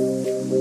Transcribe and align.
Hallo 0.00 0.56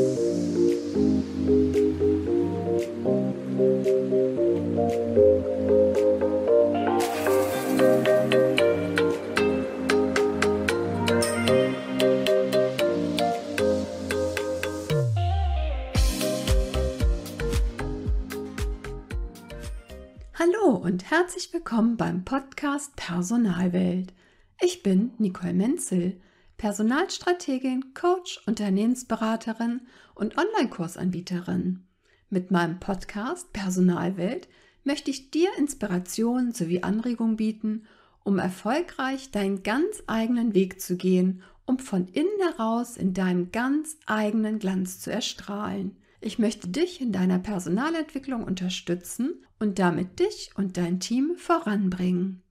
und 20.75 21.09
herzlich 21.09 21.53
willkommen 21.53 21.95
beim 21.95 22.25
Podcast 22.25 22.97
Personalwelt. 22.97 24.13
Ich 24.59 24.83
bin 24.83 25.11
Nicole 25.17 25.53
Menzel, 25.53 26.19
Personalstrategin, 26.59 27.93
Coach, 27.93 28.41
Unternehmensberaterin 28.45 29.87
und 30.13 30.37
Online-Kursanbieterin. 30.37 31.85
Mit 32.29 32.51
meinem 32.51 32.81
Podcast 32.81 33.53
Personalwelt 33.53 34.49
möchte 34.83 35.09
ich 35.09 35.31
dir 35.31 35.49
Inspiration 35.57 36.51
sowie 36.51 36.83
Anregung 36.83 37.37
bieten, 37.37 37.85
um 38.25 38.39
erfolgreich 38.39 39.31
deinen 39.31 39.63
ganz 39.63 40.03
eigenen 40.05 40.53
Weg 40.53 40.81
zu 40.81 40.97
gehen, 40.97 41.43
um 41.65 41.79
von 41.79 42.09
innen 42.09 42.27
heraus 42.41 42.97
in 42.97 43.13
deinem 43.13 43.53
ganz 43.53 43.95
eigenen 44.05 44.59
Glanz 44.59 44.99
zu 44.99 45.11
erstrahlen. 45.13 45.95
Ich 46.19 46.39
möchte 46.39 46.67
dich 46.67 46.99
in 46.99 47.13
deiner 47.13 47.39
Personalentwicklung 47.39 48.43
unterstützen 48.43 49.45
und 49.59 49.79
damit 49.79 50.19
dich 50.19 50.51
und 50.55 50.75
dein 50.75 50.99
Team 50.99 51.37
voranbringen. 51.37 52.43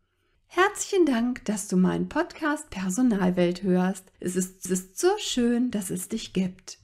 Herzlichen 0.51 1.05
Dank, 1.05 1.45
dass 1.45 1.69
du 1.69 1.77
meinen 1.77 2.09
Podcast 2.09 2.71
Personalwelt 2.71 3.63
hörst. 3.63 4.11
Es 4.19 4.35
ist, 4.35 4.65
es 4.65 4.71
ist 4.71 4.99
so 4.99 5.09
schön, 5.19 5.71
dass 5.71 5.91
es 5.91 6.09
dich 6.09 6.33
gibt. 6.33 6.79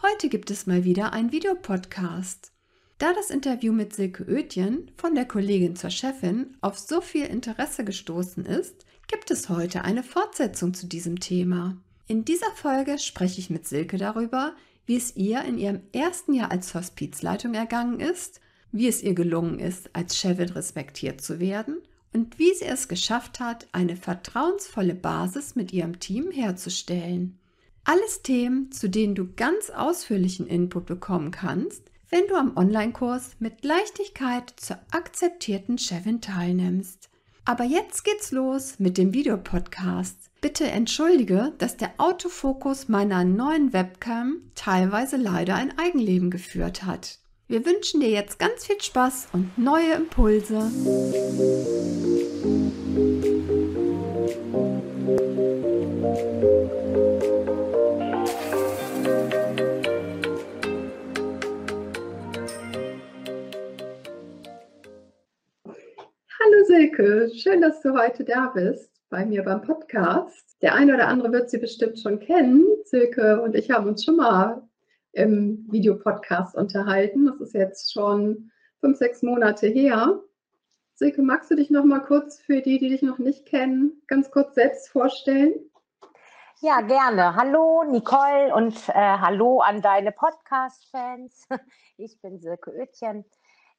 Heute 0.00 0.30
gibt 0.30 0.50
es 0.50 0.66
mal 0.66 0.84
wieder 0.84 1.12
einen 1.12 1.30
Videopodcast. 1.30 2.52
Da 2.96 3.12
das 3.12 3.28
Interview 3.28 3.74
mit 3.74 3.94
Silke 3.94 4.24
Oetjen 4.26 4.90
von 4.96 5.14
der 5.14 5.26
Kollegin 5.26 5.76
zur 5.76 5.90
Chefin 5.90 6.56
auf 6.62 6.78
so 6.78 7.02
viel 7.02 7.26
Interesse 7.26 7.84
gestoßen 7.84 8.46
ist, 8.46 8.86
gibt 9.06 9.30
es 9.30 9.50
heute 9.50 9.84
eine 9.84 10.02
Fortsetzung 10.02 10.72
zu 10.72 10.86
diesem 10.86 11.20
Thema. 11.20 11.76
In 12.06 12.24
dieser 12.24 12.52
Folge 12.52 12.98
spreche 12.98 13.38
ich 13.38 13.50
mit 13.50 13.68
Silke 13.68 13.98
darüber, 13.98 14.56
wie 14.86 14.96
es 14.96 15.14
ihr 15.14 15.42
in 15.42 15.58
ihrem 15.58 15.82
ersten 15.92 16.32
Jahr 16.32 16.50
als 16.50 16.74
Hospizleitung 16.74 17.52
ergangen 17.52 18.00
ist, 18.00 18.40
wie 18.72 18.88
es 18.88 19.02
ihr 19.02 19.14
gelungen 19.14 19.58
ist, 19.58 19.90
als 19.94 20.16
Chefin 20.16 20.48
respektiert 20.48 21.20
zu 21.20 21.38
werden 21.38 21.82
und 22.14 22.38
wie 22.38 22.54
sie 22.54 22.64
es 22.64 22.88
geschafft 22.88 23.40
hat, 23.40 23.66
eine 23.72 23.96
vertrauensvolle 23.96 24.94
Basis 24.94 25.56
mit 25.56 25.72
ihrem 25.72 26.00
Team 26.00 26.30
herzustellen. 26.30 27.38
Alles 27.84 28.22
Themen, 28.22 28.72
zu 28.72 28.88
denen 28.88 29.14
du 29.14 29.34
ganz 29.34 29.68
ausführlichen 29.70 30.46
Input 30.46 30.86
bekommen 30.86 31.30
kannst, 31.32 31.82
wenn 32.08 32.26
du 32.28 32.36
am 32.36 32.56
Online-Kurs 32.56 33.32
mit 33.40 33.64
Leichtigkeit 33.64 34.54
zur 34.56 34.78
akzeptierten 34.92 35.76
Chefin 35.78 36.20
teilnimmst. 36.20 37.10
Aber 37.44 37.64
jetzt 37.64 38.04
geht's 38.04 38.30
los 38.30 38.78
mit 38.78 38.96
dem 38.96 39.12
Videopodcast. 39.12 40.30
Bitte 40.40 40.66
entschuldige, 40.66 41.52
dass 41.58 41.76
der 41.76 41.92
Autofokus 41.98 42.88
meiner 42.88 43.24
neuen 43.24 43.72
Webcam 43.72 44.50
teilweise 44.54 45.16
leider 45.16 45.56
ein 45.56 45.78
Eigenleben 45.78 46.30
geführt 46.30 46.84
hat. 46.84 47.18
Wir 47.46 47.66
wünschen 47.66 48.00
dir 48.00 48.08
jetzt 48.08 48.38
ganz 48.38 48.64
viel 48.66 48.80
Spaß 48.80 49.28
und 49.34 49.58
neue 49.58 49.92
Impulse. 49.92 50.60
Hallo 66.40 66.64
Silke, 66.66 67.30
schön, 67.34 67.60
dass 67.60 67.82
du 67.82 67.92
heute 67.92 68.24
da 68.24 68.52
bist 68.54 68.90
bei 69.10 69.26
mir 69.26 69.42
beim 69.42 69.60
Podcast. 69.60 70.56
Der 70.62 70.74
eine 70.74 70.94
oder 70.94 71.08
andere 71.08 71.30
wird 71.30 71.50
sie 71.50 71.58
bestimmt 71.58 71.98
schon 71.98 72.20
kennen. 72.20 72.64
Silke 72.84 73.42
und 73.42 73.54
ich 73.54 73.70
haben 73.70 73.86
uns 73.86 74.02
schon 74.02 74.16
mal 74.16 74.66
im 75.14 75.66
Videopodcast 75.70 76.54
unterhalten. 76.54 77.26
Das 77.26 77.40
ist 77.40 77.54
jetzt 77.54 77.92
schon 77.92 78.50
fünf, 78.80 78.98
sechs 78.98 79.22
Monate 79.22 79.68
her. 79.68 80.20
Silke, 80.94 81.22
magst 81.22 81.50
du 81.50 81.56
dich 81.56 81.70
noch 81.70 81.84
mal 81.84 82.00
kurz 82.00 82.38
für 82.38 82.60
die, 82.60 82.78
die 82.78 82.88
dich 82.88 83.02
noch 83.02 83.18
nicht 83.18 83.46
kennen, 83.46 84.02
ganz 84.06 84.30
kurz 84.30 84.54
selbst 84.54 84.88
vorstellen? 84.90 85.54
Ja, 86.60 86.80
gerne. 86.80 87.34
Hallo 87.34 87.84
Nicole 87.84 88.54
und 88.54 88.88
äh, 88.88 88.92
hallo 88.92 89.60
an 89.60 89.82
deine 89.82 90.12
Podcast-Fans. 90.12 91.48
Ich 91.96 92.20
bin 92.20 92.40
Silke 92.40 92.72
Oetjen. 92.72 93.24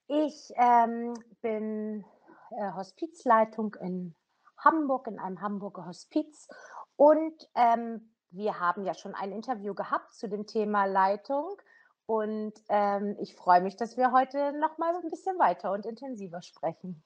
Ich 0.07 0.51
ähm, 0.55 1.13
bin 1.41 2.05
äh, 2.51 2.71
Hospizleitung 2.73 3.75
in 3.81 4.15
Hamburg, 4.57 5.07
in 5.07 5.19
einem 5.19 5.41
Hamburger 5.41 5.85
Hospiz. 5.85 6.47
Und 6.95 7.33
ähm, 7.55 8.14
wir 8.35 8.59
haben 8.59 8.83
ja 8.83 8.93
schon 8.93 9.15
ein 9.15 9.31
Interview 9.31 9.73
gehabt 9.73 10.13
zu 10.13 10.27
dem 10.27 10.45
Thema 10.45 10.85
Leitung. 10.85 11.61
Und 12.05 12.53
ähm, 12.69 13.15
ich 13.19 13.35
freue 13.35 13.61
mich, 13.61 13.75
dass 13.75 13.97
wir 13.97 14.11
heute 14.11 14.53
noch 14.59 14.77
mal 14.77 14.95
ein 14.95 15.09
bisschen 15.09 15.39
weiter 15.39 15.71
und 15.71 15.85
intensiver 15.85 16.41
sprechen. 16.41 17.01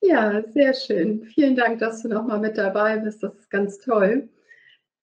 Ja, 0.00 0.42
sehr 0.48 0.74
schön. 0.74 1.24
Vielen 1.26 1.54
Dank, 1.54 1.78
dass 1.78 2.02
du 2.02 2.08
noch 2.08 2.26
mal 2.26 2.38
mit 2.38 2.56
dabei 2.58 2.96
bist. 2.98 3.22
Das 3.22 3.34
ist 3.34 3.50
ganz 3.50 3.78
toll. 3.78 4.28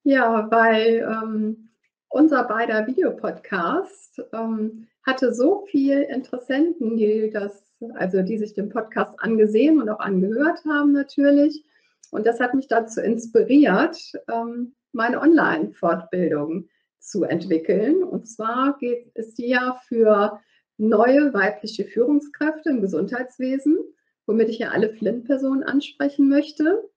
Ja, 0.03 0.49
weil 0.49 1.07
ähm, 1.07 1.69
unser 2.09 2.43
beider 2.45 2.87
Videopodcast 2.87 4.23
ähm, 4.33 4.87
hatte 5.05 5.33
so 5.33 5.65
viele 5.67 6.03
Interessenten, 6.03 6.97
die 6.97 7.29
das 7.29 7.69
also 7.95 8.21
die 8.21 8.37
sich 8.37 8.53
den 8.53 8.69
Podcast 8.69 9.13
angesehen 9.19 9.81
und 9.81 9.89
auch 9.89 9.99
angehört 9.99 10.63
haben 10.65 10.91
natürlich. 10.91 11.63
Und 12.11 12.25
das 12.25 12.39
hat 12.39 12.53
mich 12.53 12.67
dazu 12.67 13.01
inspiriert, 13.01 13.97
ähm, 14.27 14.75
meine 14.91 15.21
Online-Fortbildung 15.21 16.67
zu 16.99 17.23
entwickeln. 17.23 18.03
Und 18.03 18.27
zwar 18.27 18.77
geht, 18.77 19.11
ist 19.15 19.37
die 19.37 19.49
ja 19.49 19.79
für 19.87 20.39
neue 20.77 21.33
weibliche 21.33 21.85
Führungskräfte 21.85 22.69
im 22.69 22.81
Gesundheitswesen, 22.81 23.77
womit 24.25 24.49
ich 24.49 24.59
ja 24.59 24.69
alle 24.69 24.89
Flint-Personen 24.89 25.63
ansprechen 25.63 26.29
möchte. 26.29 26.89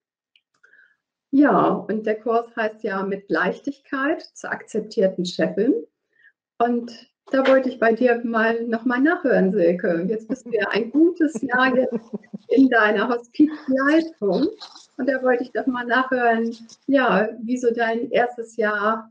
Ja, 1.31 1.69
und 1.69 2.06
der 2.06 2.21
Kurs 2.21 2.55
heißt 2.56 2.83
ja 2.83 3.03
mit 3.05 3.31
Leichtigkeit 3.31 4.22
zur 4.34 4.51
akzeptierten 4.51 5.25
Chefin. 5.25 5.72
Und 6.59 7.12
da 7.31 7.47
wollte 7.47 7.69
ich 7.69 7.78
bei 7.78 7.93
dir 7.93 8.21
mal 8.25 8.62
nochmal 8.66 9.00
nachhören, 9.00 9.53
Silke. 9.53 10.05
Jetzt 10.09 10.28
bist 10.28 10.47
du 10.47 10.50
ja 10.50 10.69
ein 10.71 10.91
gutes 10.91 11.41
Jahr 11.41 11.72
in 12.49 12.69
deiner 12.69 13.09
Hospizleitung. 13.09 14.49
Und 14.99 15.09
da 15.09 15.22
wollte 15.22 15.44
ich 15.44 15.53
doch 15.53 15.66
mal 15.66 15.87
nachhören, 15.87 16.55
ja, 16.87 17.28
wie 17.41 17.56
so 17.56 17.72
dein 17.72 18.10
erstes 18.10 18.56
Jahr 18.56 19.10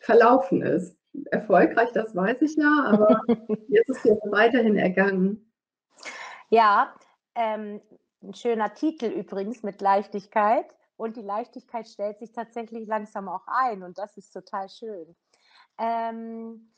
verlaufen 0.00 0.62
ist. 0.62 0.96
Erfolgreich, 1.30 1.90
das 1.92 2.14
weiß 2.14 2.42
ich 2.42 2.54
ja, 2.56 2.84
aber 2.86 3.22
jetzt 3.68 3.88
ist 3.88 4.04
es 4.04 4.18
weiterhin 4.30 4.76
ergangen. 4.76 5.50
Ja, 6.50 6.94
ähm, 7.34 7.80
ein 8.22 8.34
schöner 8.34 8.72
Titel 8.74 9.06
übrigens 9.06 9.62
mit 9.62 9.80
Leichtigkeit. 9.80 10.66
Und 10.96 11.16
die 11.16 11.22
Leichtigkeit 11.22 11.86
stellt 11.86 12.18
sich 12.18 12.32
tatsächlich 12.32 12.88
langsam 12.88 13.28
auch 13.28 13.46
ein 13.46 13.84
und 13.84 13.98
das 13.98 14.16
ist 14.16 14.32
total 14.32 14.68
schön. 14.68 15.14
Ähm, 15.78 16.72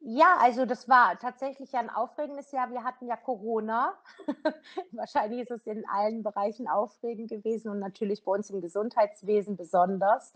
ja, 0.00 0.36
also 0.38 0.66
das 0.66 0.88
war 0.88 1.18
tatsächlich 1.18 1.74
ein 1.74 1.90
aufregendes 1.90 2.52
Jahr. 2.52 2.70
Wir 2.70 2.84
hatten 2.84 3.06
ja 3.06 3.16
Corona. 3.16 3.94
Wahrscheinlich 4.92 5.40
ist 5.40 5.50
es 5.50 5.66
in 5.66 5.88
allen 5.88 6.22
Bereichen 6.22 6.68
aufregend 6.68 7.30
gewesen 7.30 7.70
und 7.70 7.78
natürlich 7.78 8.24
bei 8.24 8.32
uns 8.32 8.50
im 8.50 8.60
Gesundheitswesen 8.60 9.56
besonders. 9.56 10.34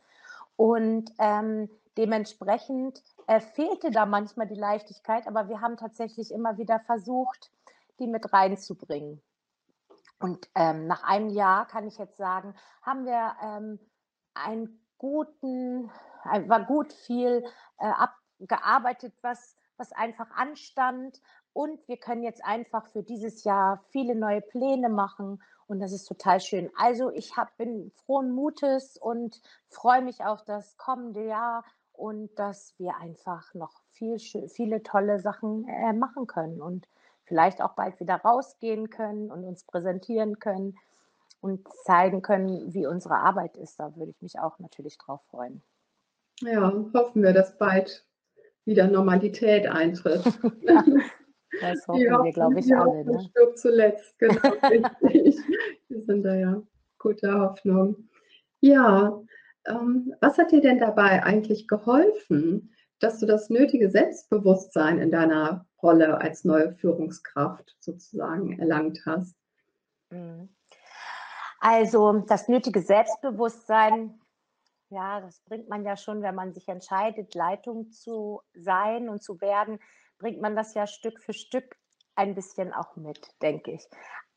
Und 0.57 1.13
ähm, 1.19 1.71
dementsprechend 1.97 3.03
äh, 3.27 3.41
fehlte 3.41 3.91
da 3.91 4.07
manchmal 4.07 4.47
die 4.47 4.55
Leichtigkeit, 4.55 5.27
aber 5.27 5.49
wir 5.49 5.61
haben 5.61 5.77
tatsächlich 5.77 6.33
immer 6.33 6.59
wieder 6.59 6.81
versucht, 6.81 7.51
die 7.99 8.07
mit 8.07 8.33
reinzubringen. 8.33 9.23
Und 10.19 10.49
ähm, 10.55 10.87
nach 10.87 11.03
einem 11.03 11.31
Jahr 11.31 11.67
kann 11.67 11.87
ich 11.87 11.97
jetzt 11.97 12.17
sagen, 12.17 12.55
haben 12.83 13.07
wir 13.07 13.37
ähm, 13.43 13.79
einen 14.35 14.85
guten, 14.99 15.91
war 16.25 16.65
gut 16.67 16.93
viel 16.93 17.43
äh, 17.79 17.87
ab, 17.87 18.15
gearbeitet, 18.41 19.13
was, 19.23 19.57
was 19.77 19.93
einfach 19.93 20.31
anstand. 20.33 21.21
Und 21.53 21.87
wir 21.89 21.97
können 21.97 22.23
jetzt 22.23 22.45
einfach 22.45 22.87
für 22.89 23.03
dieses 23.03 23.45
Jahr 23.45 23.83
viele 23.91 24.15
neue 24.15 24.41
Pläne 24.41 24.89
machen. 24.89 25.43
Und 25.67 25.81
das 25.81 25.93
ist 25.93 26.07
total 26.07 26.41
schön. 26.41 26.71
Also 26.77 27.11
ich 27.11 27.37
hab, 27.37 27.57
bin 27.57 27.93
frohen 28.05 28.33
Mutes 28.33 28.97
und 28.97 29.41
freue 29.69 30.03
mich 30.03 30.25
auf 30.25 30.45
das 30.45 30.77
kommende 30.77 31.25
Jahr 31.25 31.65
und 31.93 32.31
dass 32.39 32.75
wir 32.79 32.97
einfach 32.97 33.53
noch 33.55 33.83
viel, 33.93 34.19
viele 34.19 34.83
tolle 34.83 35.21
Sachen 35.21 35.69
äh, 35.69 35.93
machen 35.93 36.27
können 36.27 36.63
und 36.63 36.89
vielleicht 37.25 37.63
auch 37.63 37.75
bald 37.75 38.01
wieder 38.01 38.17
rausgehen 38.17 38.91
können 38.91 39.31
und 39.31 39.45
uns 39.45 39.65
präsentieren 39.65 40.39
können 40.39 40.77
und 41.41 41.69
zeigen 41.85 42.23
können, 42.23 42.75
wie 42.75 42.87
unsere 42.87 43.17
Arbeit 43.17 43.57
ist. 43.57 43.79
Da 43.79 43.95
würde 43.97 44.11
ich 44.11 44.23
mich 44.23 44.39
auch 44.39 44.59
natürlich 44.59 44.99
drauf 44.99 45.21
freuen. 45.31 45.63
Ja, 46.41 46.73
hoffen 46.95 47.23
wir, 47.23 47.33
dass 47.33 47.57
bald 47.59 48.05
wieder 48.65 48.89
Normalität 48.89 49.67
eintritt. 49.67 50.25
das 51.61 51.87
hoffen 51.89 52.01
wir, 52.01 52.33
glaube 52.33 52.61
ich, 52.61 52.75
alle. 52.75 53.05
Ne? 53.05 53.21
stirbt 53.31 53.59
zuletzt, 53.59 54.19
genau, 54.19 54.35
wir 55.89 56.03
sind 56.05 56.23
da 56.23 56.35
ja 56.35 56.63
guter 56.99 57.41
Hoffnung. 57.41 58.09
Ja, 58.61 59.21
ähm, 59.67 60.15
was 60.21 60.39
hat 60.39 60.53
dir 60.53 60.61
denn 60.61 60.79
dabei 60.79 61.23
eigentlich 61.23 61.67
geholfen, 61.67 62.75
dass 62.99 63.19
du 63.19 63.27
das 63.27 63.49
nötige 63.49 63.91
Selbstbewusstsein 63.91 64.99
in 64.99 65.11
deiner 65.11 65.67
Rolle 65.83 66.21
als 66.21 66.45
neue 66.45 66.73
Führungskraft 66.73 67.77
sozusagen 67.81 68.59
erlangt 68.59 69.01
hast? 69.07 69.35
Mhm. 70.11 70.51
Also 71.61 72.25
das 72.27 72.49
nötige 72.49 72.81
Selbstbewusstsein, 72.81 74.20
ja, 74.91 75.21
das 75.21 75.41
bringt 75.41 75.69
man 75.69 75.85
ja 75.85 75.97
schon, 75.97 76.23
wenn 76.23 76.35
man 76.35 76.53
sich 76.53 76.69
entscheidet, 76.69 77.35
Leitung 77.35 77.91
zu 77.91 78.43
sein 78.53 79.09
und 79.09 79.23
zu 79.23 79.41
werden, 79.41 79.79
bringt 80.19 80.41
man 80.41 80.57
das 80.57 80.75
ja 80.75 80.87
Stück 80.87 81.21
für 81.23 81.33
Stück 81.33 81.77
ein 82.15 82.35
bisschen 82.35 82.73
auch 82.73 82.97
mit, 82.97 83.31
denke 83.41 83.73
ich. 83.73 83.89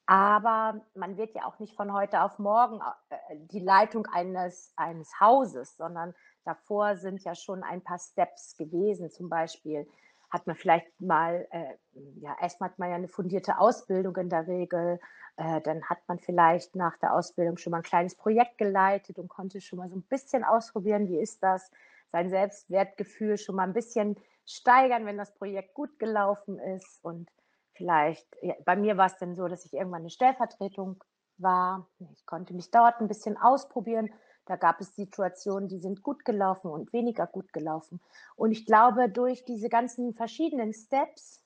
Aber 0.05 0.81
man 0.95 1.17
wird 1.17 1.33
ja 1.33 1.45
auch 1.45 1.59
nicht 1.59 1.75
von 1.75 1.93
heute 1.93 2.21
auf 2.23 2.37
morgen 2.37 2.81
äh, 3.09 3.15
die 3.35 3.59
Leitung 3.59 4.05
eines, 4.07 4.73
eines 4.75 5.19
Hauses, 5.19 5.77
sondern 5.77 6.13
davor 6.43 6.97
sind 6.97 7.23
ja 7.23 7.35
schon 7.35 7.63
ein 7.63 7.81
paar 7.81 7.99
Steps 7.99 8.57
gewesen. 8.57 9.09
Zum 9.09 9.29
Beispiel 9.29 9.87
hat 10.33 10.47
man 10.47 10.55
vielleicht 10.55 10.99
mal, 10.99 11.47
äh, 11.51 11.75
ja, 12.19 12.35
erstmal 12.41 12.71
hat 12.71 12.79
man 12.79 12.89
ja 12.89 12.95
eine 12.95 13.07
fundierte 13.07 13.59
Ausbildung 13.59 14.15
in 14.17 14.29
der 14.29 14.47
Regel. 14.47 14.99
Äh, 15.37 15.61
dann 15.61 15.83
hat 15.83 15.99
man 16.07 16.17
vielleicht 16.17 16.75
nach 16.75 16.97
der 16.97 17.13
Ausbildung 17.13 17.57
schon 17.57 17.69
mal 17.69 17.77
ein 17.77 17.83
kleines 17.83 18.15
Projekt 18.15 18.57
geleitet 18.57 19.19
und 19.19 19.27
konnte 19.27 19.61
schon 19.61 19.77
mal 19.77 19.89
so 19.89 19.95
ein 19.95 20.01
bisschen 20.01 20.43
ausprobieren, 20.43 21.07
wie 21.07 21.19
ist 21.19 21.43
das, 21.43 21.69
sein 22.11 22.29
Selbstwertgefühl 22.29 23.37
schon 23.37 23.55
mal 23.55 23.63
ein 23.63 23.73
bisschen 23.73 24.15
steigern, 24.45 25.05
wenn 25.05 25.17
das 25.17 25.35
Projekt 25.35 25.75
gut 25.75 25.99
gelaufen 25.99 26.57
ist 26.57 27.03
und 27.03 27.29
vielleicht, 27.73 28.27
ja, 28.41 28.55
bei 28.65 28.75
mir 28.75 28.97
war 28.97 29.05
es 29.05 29.17
dann 29.17 29.35
so, 29.35 29.47
dass 29.47 29.65
ich 29.65 29.73
irgendwann 29.73 30.01
eine 30.01 30.09
Stellvertretung 30.09 31.03
war. 31.37 31.87
Ich 32.11 32.25
konnte 32.25 32.53
mich 32.53 32.71
dort 32.71 32.99
ein 33.01 33.07
bisschen 33.07 33.37
ausprobieren. 33.37 34.09
Da 34.45 34.57
gab 34.57 34.81
es 34.81 34.95
Situationen, 34.95 35.69
die 35.69 35.79
sind 35.79 36.03
gut 36.03 36.25
gelaufen 36.25 36.69
und 36.69 36.91
weniger 36.91 37.27
gut 37.27 37.53
gelaufen. 37.53 38.01
Und 38.35 38.51
ich 38.51 38.65
glaube, 38.65 39.09
durch 39.09 39.45
diese 39.45 39.69
ganzen 39.69 40.13
verschiedenen 40.13 40.73
Steps, 40.73 41.41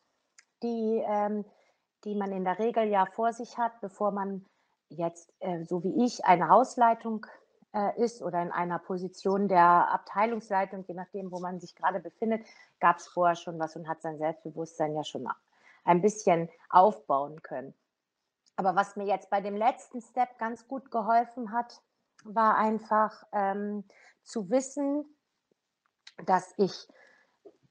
die, 0.63 1.03
ähm, 1.05 1.45
die 2.03 2.15
man 2.15 2.31
in 2.31 2.43
der 2.43 2.57
Regel 2.57 2.85
ja 2.85 3.05
vor 3.05 3.33
sich 3.33 3.57
hat, 3.57 3.79
bevor 3.81 4.11
man 4.11 4.45
jetzt, 4.89 5.31
äh, 5.39 5.63
so 5.63 5.83
wie 5.83 6.05
ich, 6.05 6.25
eine 6.25 6.49
Hausleitung 6.49 7.25
äh, 7.73 8.01
ist 8.01 8.21
oder 8.23 8.41
in 8.41 8.51
einer 8.51 8.79
Position 8.79 9.47
der 9.47 9.91
Abteilungsleitung, 9.91 10.83
je 10.87 10.95
nachdem, 10.95 11.31
wo 11.31 11.39
man 11.39 11.59
sich 11.59 11.75
gerade 11.75 11.99
befindet, 11.99 12.45
gab 12.79 12.97
es 12.97 13.07
vorher 13.07 13.35
schon 13.35 13.59
was 13.59 13.75
und 13.75 13.87
hat 13.87 14.01
sein 14.01 14.17
Selbstbewusstsein 14.17 14.95
ja 14.95 15.03
schon 15.03 15.27
ein 15.83 16.01
bisschen 16.01 16.49
aufbauen 16.69 17.41
können. 17.43 17.73
Aber 18.55 18.75
was 18.75 18.95
mir 18.95 19.05
jetzt 19.05 19.29
bei 19.29 19.41
dem 19.41 19.55
letzten 19.55 20.01
Step 20.01 20.39
ganz 20.39 20.67
gut 20.67 20.89
geholfen 20.89 21.51
hat, 21.51 21.79
war 22.23 22.57
einfach 22.57 23.23
ähm, 23.31 23.83
zu 24.23 24.49
wissen, 24.49 25.05
dass 26.25 26.53
ich 26.57 26.87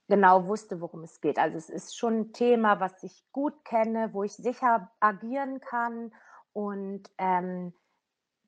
genau 0.09 0.47
wusste, 0.47 0.81
worum 0.81 1.03
es 1.03 1.21
geht. 1.21 1.39
Also 1.39 1.57
es 1.57 1.69
ist 1.69 1.97
schon 1.97 2.21
ein 2.21 2.33
Thema, 2.33 2.81
was 2.81 3.03
ich 3.03 3.25
gut 3.33 3.65
kenne, 3.65 4.11
wo 4.13 4.23
ich 4.23 4.35
sicher 4.35 4.91
agieren 5.01 5.61
kann 5.61 6.13
und 6.53 7.11
ähm, 7.19 7.75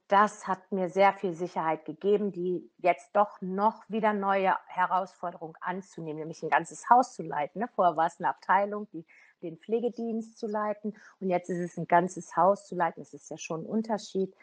das 0.08 0.46
hat 0.46 0.72
mir 0.72 0.88
sehr 0.88 1.12
viel 1.12 1.34
Sicherheit 1.34 1.84
gegeben, 1.84 2.32
die 2.32 2.70
jetzt 2.78 3.10
doch 3.14 3.42
noch 3.42 3.84
wieder 3.90 4.14
neue 4.14 4.56
Herausforderungen 4.66 5.54
anzunehmen, 5.60 6.20
nämlich 6.20 6.42
ein 6.42 6.48
ganzes 6.48 6.88
Haus 6.88 7.12
zu 7.14 7.22
leiten. 7.22 7.60
Ne? 7.60 7.68
Vorher 7.68 7.96
war 7.96 8.06
es 8.06 8.18
eine 8.18 8.30
Abteilung, 8.30 8.88
die 8.90 9.04
den 9.42 9.58
Pflegedienst 9.58 10.38
zu 10.38 10.46
leiten 10.46 10.96
und 11.20 11.28
jetzt 11.28 11.50
ist 11.50 11.58
es 11.58 11.76
ein 11.76 11.86
ganzes 11.86 12.34
Haus 12.36 12.66
zu 12.66 12.74
leiten. 12.74 13.02
Das 13.02 13.12
ist 13.12 13.30
ja 13.30 13.36
schon 13.36 13.62
ein 13.62 13.66
Unterschied. 13.66 14.34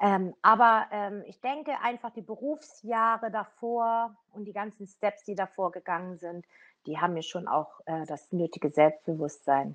Ähm, 0.00 0.34
aber 0.42 0.86
ähm, 0.90 1.22
ich 1.26 1.40
denke 1.40 1.72
einfach, 1.82 2.10
die 2.10 2.22
Berufsjahre 2.22 3.30
davor 3.30 4.16
und 4.32 4.44
die 4.44 4.52
ganzen 4.52 4.86
Steps, 4.86 5.24
die 5.24 5.34
davor 5.34 5.72
gegangen 5.72 6.18
sind, 6.18 6.44
die 6.86 6.98
haben 6.98 7.14
mir 7.14 7.22
schon 7.22 7.48
auch 7.48 7.80
äh, 7.86 8.04
das 8.06 8.30
nötige 8.30 8.70
Selbstbewusstsein 8.70 9.74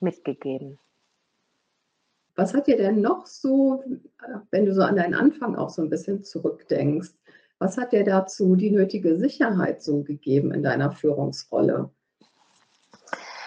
mitgegeben. 0.00 0.78
Was 2.34 2.54
hat 2.54 2.66
dir 2.68 2.76
denn 2.76 3.00
noch 3.00 3.26
so, 3.26 3.82
wenn 4.50 4.64
du 4.64 4.72
so 4.72 4.82
an 4.82 4.96
deinen 4.96 5.14
Anfang 5.14 5.56
auch 5.56 5.70
so 5.70 5.82
ein 5.82 5.90
bisschen 5.90 6.22
zurückdenkst, 6.22 7.12
was 7.58 7.76
hat 7.76 7.92
dir 7.92 8.04
dazu 8.04 8.54
die 8.54 8.70
nötige 8.70 9.18
Sicherheit 9.18 9.82
so 9.82 10.02
gegeben 10.02 10.52
in 10.52 10.62
deiner 10.62 10.92
Führungsrolle? 10.92 11.90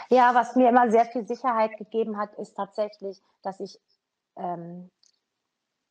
Ja, 0.10 0.36
was 0.36 0.58
mir 0.58 0.68
immer 0.68 0.92
sehr 0.92 1.06
viel 1.06 1.26
Sicherheit 1.26 1.78
gegeben 1.78 2.18
hat, 2.18 2.36
ist 2.36 2.56
tatsächlich, 2.58 3.22
dass 3.44 3.62
ich, 3.62 3.80
ähm, 4.36 4.90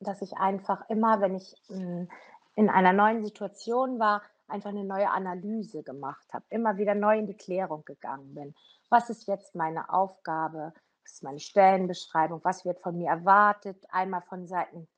dass 0.01 0.23
ich 0.23 0.37
einfach 0.37 0.89
immer, 0.89 1.21
wenn 1.21 1.35
ich 1.35 1.55
hm, 1.69 2.09
in 2.57 2.69
einer 2.69 2.93
neuen 2.93 3.23
Situation 3.23 3.99
war, 3.99 4.23
einfach 4.49 4.71
eine 4.71 4.85
neue 4.85 5.11
Analyse 5.11 5.83
gemacht 5.83 6.27
habe, 6.33 6.45
immer 6.49 6.77
wieder 6.77 6.95
neu 6.95 7.19
in 7.19 7.27
die 7.27 7.37
Klärung 7.37 7.85
gegangen 7.85 8.35
bin. 8.35 8.55
Was 8.89 9.09
ist 9.09 9.29
jetzt 9.29 9.55
meine 9.55 9.93
Aufgabe? 9.93 10.73
Was 11.05 11.13
ist 11.13 11.23
meine 11.23 11.39
Stellenbeschreibung? 11.39 12.41
Was 12.43 12.65
wird 12.65 12.81
von 12.81 12.97
mir 12.97 13.11
erwartet? 13.11 13.85
Einmal 13.91 14.23
von 14.23 14.47
Seiten 14.49 14.89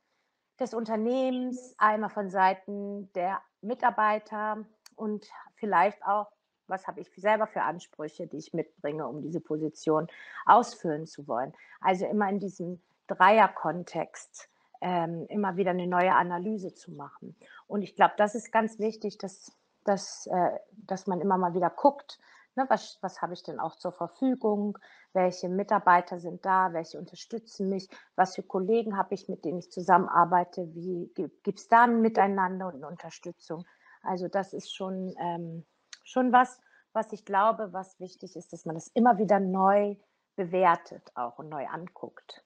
des 0.59 0.73
Unternehmens, 0.73 1.75
einmal 1.79 2.11
von 2.11 2.31
Seiten 2.31 3.13
der 3.13 3.43
Mitarbeiter 3.61 4.65
und 4.97 5.27
vielleicht 5.57 6.05
auch 6.07 6.31
was 6.69 6.87
habe 6.87 7.01
ich 7.01 7.11
selber 7.17 7.47
für 7.47 7.63
Ansprüche, 7.63 8.27
die 8.27 8.39
ich 8.39 8.55
mitbringe, 8.55 9.07
um 9.07 9.21
diese 9.21 9.41
Position 9.41 10.07
ausfüllen 10.47 11.07
zu 11.07 11.29
wollen. 11.29 11.53
Also 11.81 12.07
immer 12.07 12.29
in 12.31 12.39
diesem 12.39 12.81
Dreierkontext 13.09 14.49
ähm, 14.83 15.27
immer 15.29 15.57
wieder 15.57 15.71
eine 15.71 15.87
neue 15.87 16.15
Analyse 16.15 16.75
zu 16.75 16.93
machen. 16.93 17.37
Und 17.67 17.83
ich 17.83 17.97
glaube, 17.97 18.15
das 18.17 18.35
ist 18.35 18.53
ganz 18.53 18.79
wichtig, 18.79 19.17
dass, 19.19 19.57
dass, 19.85 20.27
äh, 20.27 20.59
dass 20.73 21.07
man 21.07 21.21
immer 21.21 21.39
mal 21.39 21.55
wieder 21.55 21.71
guckt, 21.71 22.19
ne, 22.57 22.67
was, 22.69 22.99
was 23.01 23.23
habe 23.23 23.33
ich 23.33 23.43
denn 23.43 23.59
auch 23.59 23.77
zur 23.77 23.93
Verfügung, 23.93 24.79
welche 25.15 25.49
Mitarbeiter 25.49 26.19
sind 26.19 26.45
da, 26.45 26.73
welche 26.73 26.99
unterstützen 26.99 27.69
mich, 27.69 27.89
was 28.17 28.35
für 28.35 28.43
Kollegen 28.43 28.97
habe 28.97 29.15
ich, 29.15 29.29
mit 29.29 29.45
denen 29.45 29.59
ich 29.59 29.71
zusammenarbeite, 29.71 30.75
wie 30.75 31.11
gibt 31.15 31.59
es 31.59 31.69
da 31.69 31.85
ein 31.85 32.01
Miteinander 32.01 32.67
und 32.67 32.75
eine 32.77 32.89
Unterstützung. 32.89 33.65
Also 34.03 34.29
das 34.29 34.53
ist 34.53 34.75
schon 34.75 35.15
ähm, 35.19 35.65
schon 36.05 36.33
was, 36.33 36.61
was 36.93 37.13
ich 37.13 37.25
glaube, 37.25 37.73
was 37.73 37.99
wichtig 38.01 38.37
ist, 38.37 38.53
dass 38.53 38.65
man 38.65 38.75
das 38.75 38.89
immer 38.89 39.19
wieder 39.19 39.41
neu 39.41 39.97
bewertet 40.37 41.11
auch 41.15 41.39
und 41.39 41.49
neu 41.49 41.67
anguckt. 41.67 42.45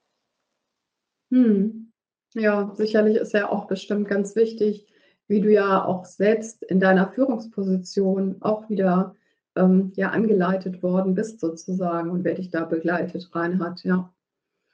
Hm. 1.31 1.91
Ja, 2.33 2.71
sicherlich 2.75 3.17
ist 3.17 3.33
ja 3.33 3.49
auch 3.49 3.65
bestimmt 3.65 4.07
ganz 4.07 4.35
wichtig, 4.35 4.87
wie 5.27 5.41
du 5.41 5.51
ja 5.51 5.83
auch 5.83 6.05
selbst 6.05 6.63
in 6.63 6.79
deiner 6.79 7.11
Führungsposition 7.11 8.37
auch 8.41 8.69
wieder 8.69 9.15
ähm, 9.55 9.91
ja 9.95 10.11
angeleitet 10.11 10.83
worden 10.83 11.15
bist 11.15 11.39
sozusagen 11.39 12.09
und 12.11 12.23
wer 12.23 12.35
dich 12.35 12.49
da 12.49 12.65
begleitet 12.65 13.29
rein 13.33 13.63
hat, 13.63 13.83
ja. 13.83 14.13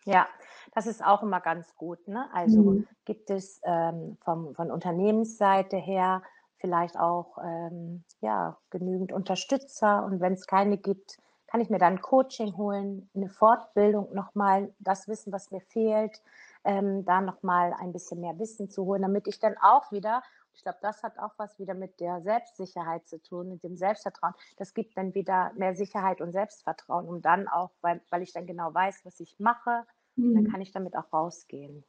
Ja, 0.05 0.27
das 0.73 0.87
ist 0.87 1.03
auch 1.03 1.23
immer 1.23 1.39
ganz 1.39 1.75
gut. 1.75 2.07
Ne? 2.07 2.25
Also 2.33 2.61
mhm. 2.61 2.87
gibt 3.05 3.29
es 3.29 3.61
ähm, 3.63 4.17
vom, 4.23 4.53
von 4.53 4.71
Unternehmensseite 4.71 5.77
her 5.77 6.21
vielleicht 6.57 6.97
auch 6.97 7.37
ähm, 7.43 8.03
ja, 8.21 8.57
genügend 8.69 9.11
Unterstützer. 9.11 10.03
Und 10.05 10.19
wenn 10.19 10.33
es 10.33 10.47
keine 10.47 10.77
gibt, 10.77 11.17
kann 11.47 11.61
ich 11.61 11.69
mir 11.69 11.77
dann 11.77 12.01
Coaching 12.01 12.57
holen, 12.57 13.09
eine 13.13 13.29
Fortbildung 13.29 14.13
nochmal, 14.13 14.73
das 14.79 15.07
Wissen, 15.07 15.31
was 15.31 15.51
mir 15.51 15.61
fehlt, 15.61 16.21
ähm, 16.63 17.05
da 17.05 17.21
nochmal 17.21 17.73
ein 17.79 17.91
bisschen 17.91 18.21
mehr 18.21 18.37
Wissen 18.39 18.69
zu 18.69 18.85
holen, 18.85 19.01
damit 19.01 19.27
ich 19.27 19.39
dann 19.39 19.55
auch 19.61 19.91
wieder, 19.91 20.23
ich 20.53 20.63
glaube, 20.63 20.77
das 20.81 21.03
hat 21.03 21.17
auch 21.19 21.33
was 21.37 21.57
wieder 21.59 21.73
mit 21.73 21.99
der 21.99 22.21
Selbstsicherheit 22.21 23.07
zu 23.07 23.21
tun, 23.21 23.49
mit 23.49 23.63
dem 23.63 23.75
Selbstvertrauen. 23.75 24.33
Das 24.57 24.73
gibt 24.73 24.97
dann 24.97 25.13
wieder 25.13 25.51
mehr 25.55 25.75
Sicherheit 25.75 26.21
und 26.21 26.31
Selbstvertrauen, 26.31 27.07
um 27.07 27.21
dann 27.21 27.47
auch, 27.47 27.71
weil, 27.81 28.01
weil 28.09 28.21
ich 28.21 28.33
dann 28.33 28.45
genau 28.45 28.73
weiß, 28.73 29.01
was 29.03 29.19
ich 29.19 29.39
mache, 29.39 29.83
mhm. 30.15 30.35
dann 30.35 30.51
kann 30.51 30.61
ich 30.61 30.71
damit 30.71 30.95
auch 30.95 31.11
rausgehen. 31.11 31.83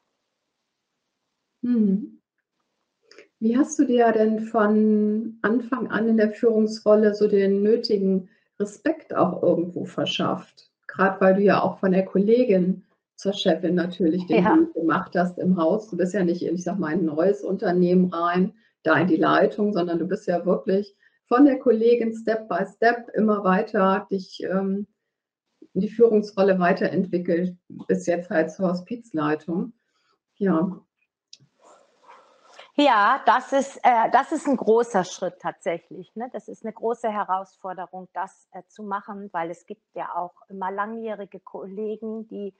Mhm. 1.63 2.21
Wie 3.39 3.57
hast 3.59 3.79
du 3.79 3.85
dir 3.85 4.11
denn 4.13 4.41
von 4.41 5.39
Anfang 5.43 5.91
an 5.91 6.09
in 6.09 6.17
der 6.17 6.31
Führungsrolle 6.31 7.15
so 7.15 7.29
den 7.29 7.63
nötigen 7.63 8.31
Respekt 8.59 9.15
auch 9.15 9.43
irgendwo 9.43 9.85
verschafft? 9.85 10.71
Gerade 10.87 11.21
weil 11.21 11.35
du 11.35 11.43
ja 11.43 11.61
auch 11.61 11.79
von 11.79 11.93
der 11.93 12.05
Kollegin 12.05 12.84
zur 13.17 13.33
Chefin 13.33 13.75
natürlich 13.75 14.27
den 14.27 14.45
ja. 14.45 14.57
Weg 14.57 14.75
gemacht 14.75 15.13
hast 15.17 15.39
im 15.39 15.57
Haus. 15.57 15.89
Du 15.89 15.97
bist 15.97 16.15
ja 16.15 16.25
nicht 16.25 16.43
ich 16.43 16.63
sag 16.63 16.79
mal, 16.79 16.93
ein 16.93 17.05
neues 17.05 17.43
Unternehmen 17.43 18.13
rein, 18.13 18.55
da 18.83 18.97
in 18.97 19.07
die 19.07 19.17
Leitung, 19.17 19.73
sondern 19.73 19.99
du 19.99 20.07
bist 20.07 20.27
ja 20.27 20.45
wirklich 20.45 20.97
von 21.27 21.45
der 21.45 21.59
Kollegin 21.59 22.15
Step 22.15 22.49
by 22.49 22.67
Step 22.67 23.09
immer 23.15 23.45
weiter 23.45 24.07
dich 24.11 24.43
ähm, 24.45 24.87
in 25.73 25.81
die 25.81 25.89
Führungsrolle 25.89 26.59
weiterentwickelt, 26.59 27.57
bis 27.89 28.07
jetzt 28.07 28.31
halt 28.31 28.51
zur 28.51 28.71
Hospizleitung. 28.71 29.73
Ja, 30.37 30.85
Ja, 32.77 33.21
das 33.25 33.53
ist, 33.53 33.77
äh, 33.85 34.11
das 34.11 34.33
ist 34.33 34.49
ein 34.49 34.57
großer 34.57 35.05
Schritt 35.05 35.39
tatsächlich. 35.41 36.15
Ne? 36.17 36.29
Das 36.33 36.49
ist 36.49 36.65
eine 36.65 36.73
große 36.73 37.09
Herausforderung, 37.09 38.09
das 38.13 38.49
äh, 38.53 38.63
zu 38.67 38.83
machen, 38.83 39.31
weil 39.33 39.51
es 39.51 39.65
gibt 39.67 39.85
ja 39.95 40.15
auch 40.17 40.35
immer 40.49 40.73
langjährige 40.73 41.39
Kollegen, 41.39 42.27
die 42.27 42.53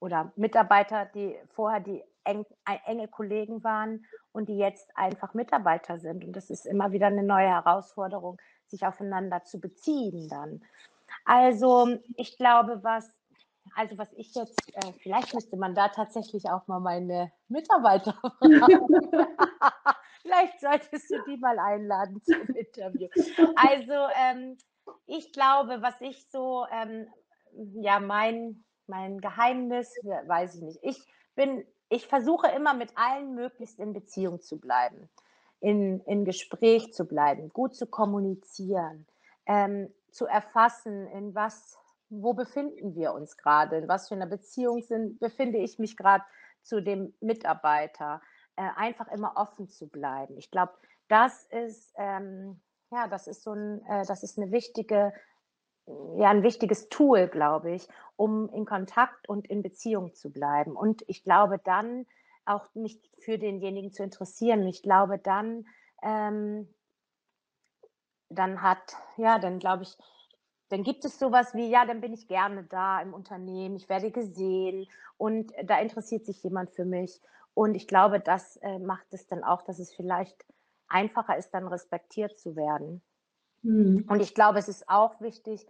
oder 0.00 0.32
Mitarbeiter, 0.36 1.06
die 1.06 1.36
vorher 1.54 1.80
die 1.80 2.02
eng, 2.24 2.44
enge 2.84 3.08
Kollegen 3.08 3.62
waren 3.64 4.04
und 4.32 4.48
die 4.48 4.58
jetzt 4.58 4.90
einfach 4.96 5.34
Mitarbeiter 5.34 5.98
sind. 5.98 6.24
Und 6.24 6.34
das 6.34 6.50
ist 6.50 6.66
immer 6.66 6.92
wieder 6.92 7.06
eine 7.06 7.22
neue 7.22 7.48
Herausforderung, 7.48 8.38
sich 8.66 8.84
aufeinander 8.84 9.44
zu 9.44 9.60
beziehen 9.60 10.28
dann. 10.28 10.62
Also 11.24 11.98
ich 12.16 12.36
glaube, 12.36 12.82
was 12.82 13.10
also 13.74 13.98
was 13.98 14.12
ich 14.14 14.34
jetzt, 14.34 14.58
äh, 14.74 14.92
vielleicht 15.02 15.34
müsste 15.34 15.56
man 15.56 15.74
da 15.74 15.88
tatsächlich 15.88 16.48
auch 16.48 16.66
mal 16.66 16.80
meine 16.80 17.32
Mitarbeiter 17.48 18.12
fragen. 18.38 18.86
vielleicht 20.22 20.60
solltest 20.60 21.10
du 21.10 21.22
die 21.26 21.36
mal 21.36 21.58
einladen 21.58 22.22
zum 22.22 22.54
Interview. 22.54 23.08
Also 23.56 24.08
ähm, 24.20 24.56
ich 25.06 25.32
glaube, 25.32 25.82
was 25.82 26.00
ich 26.00 26.26
so, 26.30 26.66
ähm, 26.70 27.06
ja, 27.80 28.00
mein, 28.00 28.64
mein 28.88 29.20
Geheimnis, 29.20 29.94
weiß 30.26 30.56
ich 30.56 30.62
nicht. 30.62 30.78
Ich 30.82 31.06
bin, 31.34 31.64
ich 31.88 32.06
versuche 32.06 32.48
immer 32.48 32.74
mit 32.74 32.92
allen 32.96 33.34
möglichst 33.34 33.78
in 33.78 33.92
Beziehung 33.92 34.40
zu 34.40 34.58
bleiben, 34.58 35.08
in, 35.60 36.00
in 36.00 36.24
Gespräch 36.24 36.92
zu 36.92 37.04
bleiben, 37.06 37.50
gut 37.50 37.74
zu 37.74 37.86
kommunizieren, 37.86 39.06
ähm, 39.46 39.92
zu 40.10 40.26
erfassen, 40.26 41.06
in 41.08 41.34
was 41.34 41.78
wo 42.08 42.34
befinden 42.34 42.94
wir 42.94 43.12
uns 43.12 43.36
gerade, 43.36 43.78
in 43.78 43.88
was 43.88 44.08
für 44.08 44.14
einer 44.14 44.26
Beziehung 44.26 44.82
sind, 44.82 45.18
befinde 45.18 45.58
ich 45.58 45.78
mich 45.78 45.96
gerade 45.96 46.24
zu 46.62 46.80
dem 46.80 47.14
Mitarbeiter, 47.20 48.20
äh, 48.56 48.68
einfach 48.76 49.08
immer 49.08 49.32
offen 49.36 49.68
zu 49.68 49.88
bleiben. 49.88 50.36
Ich 50.38 50.50
glaube, 50.50 50.72
das 51.08 51.44
ist, 51.46 51.92
ähm, 51.96 52.60
ja, 52.90 53.08
das 53.08 53.26
ist 53.26 53.42
so 53.42 53.52
ein, 53.52 53.84
äh, 53.86 54.04
das 54.06 54.22
ist 54.22 54.38
eine 54.38 54.50
wichtige, 54.52 55.12
ja, 56.16 56.30
ein 56.30 56.42
wichtiges 56.42 56.88
Tool, 56.88 57.28
glaube 57.28 57.72
ich, 57.72 57.88
um 58.16 58.48
in 58.50 58.64
Kontakt 58.64 59.28
und 59.28 59.46
in 59.46 59.62
Beziehung 59.62 60.14
zu 60.14 60.30
bleiben. 60.30 60.76
Und 60.76 61.04
ich 61.06 61.22
glaube 61.22 61.58
dann 61.62 62.06
auch 62.44 62.74
mich 62.74 63.00
für 63.18 63.38
denjenigen 63.38 63.92
zu 63.92 64.02
interessieren. 64.02 64.66
Ich 64.66 64.82
glaube 64.82 65.18
dann, 65.18 65.66
ähm, 66.02 66.68
dann 68.28 68.62
hat, 68.62 68.96
ja, 69.16 69.38
dann 69.38 69.58
glaube 69.58 69.84
ich, 69.84 69.96
dann 70.68 70.82
gibt 70.82 71.04
es 71.04 71.18
sowas 71.18 71.54
wie, 71.54 71.68
ja, 71.68 71.84
dann 71.86 72.00
bin 72.00 72.12
ich 72.12 72.26
gerne 72.26 72.64
da 72.64 73.00
im 73.00 73.14
Unternehmen, 73.14 73.76
ich 73.76 73.88
werde 73.88 74.10
gesehen 74.10 74.88
und 75.16 75.52
da 75.62 75.78
interessiert 75.78 76.26
sich 76.26 76.42
jemand 76.42 76.70
für 76.70 76.84
mich. 76.84 77.20
Und 77.54 77.74
ich 77.74 77.86
glaube, 77.86 78.20
das 78.20 78.56
äh, 78.58 78.78
macht 78.78 79.06
es 79.12 79.28
dann 79.28 79.44
auch, 79.44 79.62
dass 79.62 79.78
es 79.78 79.94
vielleicht 79.94 80.44
einfacher 80.88 81.36
ist, 81.36 81.50
dann 81.50 81.66
respektiert 81.68 82.38
zu 82.38 82.56
werden. 82.56 83.02
Mhm. 83.66 84.04
Und 84.08 84.20
ich 84.20 84.34
glaube, 84.34 84.58
es 84.58 84.68
ist 84.68 84.88
auch 84.88 85.20
wichtig, 85.20 85.66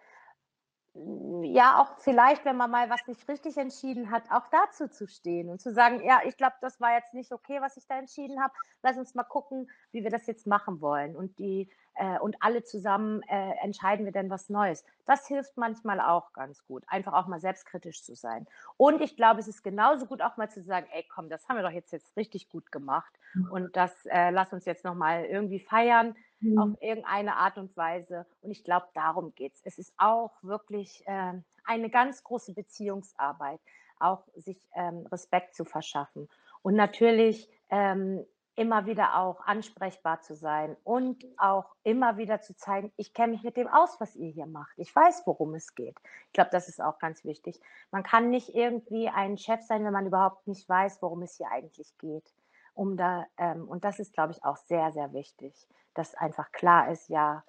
ja, 1.43 1.81
auch 1.81 1.99
vielleicht, 1.99 2.45
wenn 2.45 2.57
man 2.57 2.71
mal 2.71 2.89
was 2.89 3.07
nicht 3.07 3.29
richtig 3.29 3.59
entschieden 3.59 4.11
hat, 4.11 4.31
auch 4.31 4.47
dazu 4.51 4.89
zu 4.89 5.07
stehen 5.07 5.51
und 5.51 5.61
zu 5.61 5.73
sagen, 5.75 6.03
ja, 6.03 6.21
ich 6.25 6.37
glaube, 6.37 6.55
das 6.63 6.81
war 6.81 6.95
jetzt 6.95 7.13
nicht 7.13 7.33
okay, 7.33 7.61
was 7.61 7.77
ich 7.77 7.87
da 7.87 7.99
entschieden 7.99 8.43
habe. 8.43 8.55
Lass 8.83 8.97
uns 8.97 9.15
mal 9.15 9.25
gucken, 9.25 9.71
wie 9.93 10.05
wir 10.05 10.11
das 10.11 10.27
jetzt 10.27 10.47
machen 10.47 10.81
wollen. 10.81 11.15
Und 11.15 11.39
die 11.39 11.69
äh, 11.97 12.19
und 12.19 12.37
alle 12.41 12.63
zusammen 12.63 13.23
äh, 13.23 13.53
entscheiden 13.63 14.05
wir 14.05 14.13
dann 14.13 14.31
was 14.31 14.49
Neues. 14.49 14.85
Das 15.07 15.27
hilft 15.27 15.57
manchmal 15.57 16.01
auch 16.01 16.33
ganz 16.33 16.65
gut, 16.67 16.85
einfach 16.87 17.15
auch 17.15 17.27
mal 17.27 17.41
selbstkritisch 17.41 18.03
zu 18.03 18.15
sein. 18.15 18.47
Und 18.77 19.01
ich 19.01 19.17
glaube, 19.17 19.41
es 19.41 19.49
ist 19.49 19.63
genauso 19.63 20.07
gut 20.07 20.23
auch 20.23 20.37
mal 20.37 20.51
zu 20.51 20.63
sagen, 20.63 20.87
ey, 20.93 21.07
komm, 21.09 21.29
das 21.29 21.49
haben 21.49 21.57
wir 21.57 21.63
doch 21.63 21.71
jetzt 21.71 21.93
jetzt 21.93 22.17
richtig 22.17 22.49
gut 22.49 22.71
gemacht 22.71 23.13
mhm. 23.35 23.51
und 23.51 23.77
das 23.77 23.93
äh, 24.07 24.31
lass 24.31 24.53
uns 24.53 24.65
jetzt 24.65 24.85
noch 24.85 24.95
mal 24.95 25.25
irgendwie 25.25 25.61
feiern 25.61 26.15
mhm. 26.41 26.59
auf 26.59 26.71
irgendeine 26.81 27.37
Art 27.37 27.59
und 27.59 27.77
Weise. 27.77 28.27
Und 28.41 28.51
ich 28.51 28.65
glaube, 28.65 28.87
darum 28.95 29.35
geht 29.35 29.55
es. 29.55 29.61
Es 29.65 29.79
ist 29.79 29.93
auch 29.97 30.33
wirklich 30.43 31.03
äh, 31.07 31.33
eine 31.65 31.91
ganz 31.91 32.23
große 32.23 32.55
Beziehungsarbeit, 32.55 33.61
auch 33.99 34.25
sich 34.35 34.59
ähm, 34.75 35.07
Respekt 35.07 35.55
zu 35.55 35.65
verschaffen. 35.65 36.29
Und 36.63 36.75
natürlich 36.75 37.49
ähm, 37.71 38.25
immer 38.57 38.87
wieder 38.87 39.19
auch 39.19 39.41
ansprechbar 39.41 40.23
zu 40.23 40.35
sein 40.35 40.77
und 40.83 41.25
auch 41.37 41.77
immer 41.85 42.17
wieder 42.17 42.41
zu 42.41 42.57
zeigen, 42.57 42.91
ich 42.97 43.13
kenne 43.13 43.33
mich 43.33 43.43
mit 43.43 43.57
dem 43.57 43.69
aus, 43.69 44.01
was 44.01 44.17
ihr 44.17 44.31
hier 44.31 44.47
macht. 44.47 44.73
Ich 44.79 44.95
weiß, 44.97 45.23
worum 45.27 45.55
es 45.55 45.75
geht. 45.75 45.97
Ich 46.29 46.33
glaube, 46.33 46.51
das 46.51 46.69
ist 46.69 46.81
auch 46.81 46.99
ganz 46.99 47.23
wichtig. 47.25 47.61
Man 47.91 48.03
kann 48.03 48.31
nicht 48.31 48.55
irgendwie 48.55 49.09
ein 49.09 49.37
Chef 49.37 49.61
sein, 49.63 49.85
wenn 49.85 49.93
man 49.93 50.07
überhaupt 50.07 50.47
nicht 50.49 50.67
weiß, 50.67 51.03
worum 51.03 51.23
es 51.23 51.37
hier 51.37 51.51
eigentlich 51.51 51.97
geht. 51.99 52.33
Um 52.77 52.99
da, 52.99 53.27
ähm, 53.39 53.67
und 53.67 53.85
das 53.85 53.99
ist, 53.99 54.13
glaube 54.13 54.33
ich, 54.33 54.45
auch 54.45 54.59
sehr, 54.59 54.93
sehr 54.93 55.15
wichtig, 55.15 55.67
dass 55.95 56.15
einfach 56.15 56.53
klar 56.53 56.91
ist, 56.91 57.09
ja, 57.09 57.43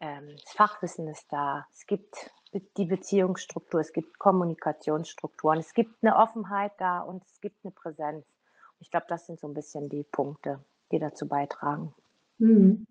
ähm, 0.00 0.36
das 0.42 0.52
Fachwissen 0.54 1.06
ist 1.06 1.32
da, 1.32 1.66
es 1.72 1.86
gibt 1.86 2.32
die 2.76 2.84
Beziehungsstruktur, 2.84 3.80
es 3.80 3.92
gibt 3.92 4.18
Kommunikationsstrukturen, 4.18 5.60
es 5.60 5.72
gibt 5.72 5.94
eine 6.02 6.16
Offenheit 6.16 6.72
da 6.78 6.98
und 7.00 7.22
es 7.24 7.40
gibt 7.40 7.64
eine 7.64 7.70
Präsenz. 7.70 8.26
Ich 8.80 8.90
glaube, 8.90 9.06
das 9.08 9.26
sind 9.26 9.38
so 9.38 9.46
ein 9.46 9.54
bisschen 9.54 9.88
die 9.88 10.02
Punkte, 10.02 10.58
die 10.90 10.98
dazu 10.98 11.28
beitragen. 11.28 11.94
Mhm. 12.38 12.88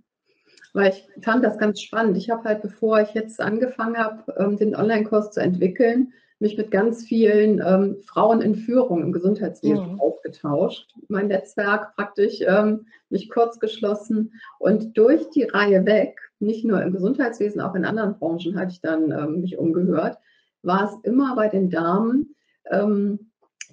Weil 0.73 0.93
ich 0.93 1.25
fand 1.25 1.43
das 1.43 1.57
ganz 1.57 1.81
spannend. 1.81 2.15
Ich 2.15 2.29
habe 2.29 2.45
halt, 2.45 2.61
bevor 2.61 3.01
ich 3.01 3.13
jetzt 3.13 3.41
angefangen 3.41 3.97
habe, 3.97 4.33
ähm, 4.37 4.55
den 4.55 4.77
Online-Kurs 4.77 5.31
zu 5.31 5.41
entwickeln, 5.41 6.13
mich 6.39 6.57
mit 6.57 6.69
ganz 6.69 7.03
vielen 7.03 7.61
ähm, 7.65 7.97
Frauen 8.05 8.41
in 8.41 8.55
Führung 8.55 9.01
im 9.01 9.13
Gesundheitswesen 9.13 9.93
mhm. 9.93 9.99
aufgetauscht. 9.99 10.93
Mein 11.07 11.27
Netzwerk 11.27 11.95
praktisch 11.95 12.41
ähm, 12.41 12.87
mich 13.09 13.29
kurz 13.29 13.59
geschlossen 13.59 14.33
und 14.59 14.97
durch 14.97 15.29
die 15.29 15.43
Reihe 15.43 15.85
weg, 15.85 16.19
nicht 16.39 16.65
nur 16.65 16.81
im 16.81 16.91
Gesundheitswesen, 16.91 17.61
auch 17.61 17.75
in 17.75 17.85
anderen 17.85 18.19
Branchen 18.19 18.59
hatte 18.59 18.73
ich 18.73 18.81
dann 18.81 19.11
ähm, 19.11 19.41
mich 19.41 19.57
umgehört, 19.57 20.17
war 20.61 20.85
es 20.85 21.09
immer 21.09 21.35
bei 21.35 21.47
den 21.47 21.69
Damen, 21.69 22.35
ähm, 22.69 23.31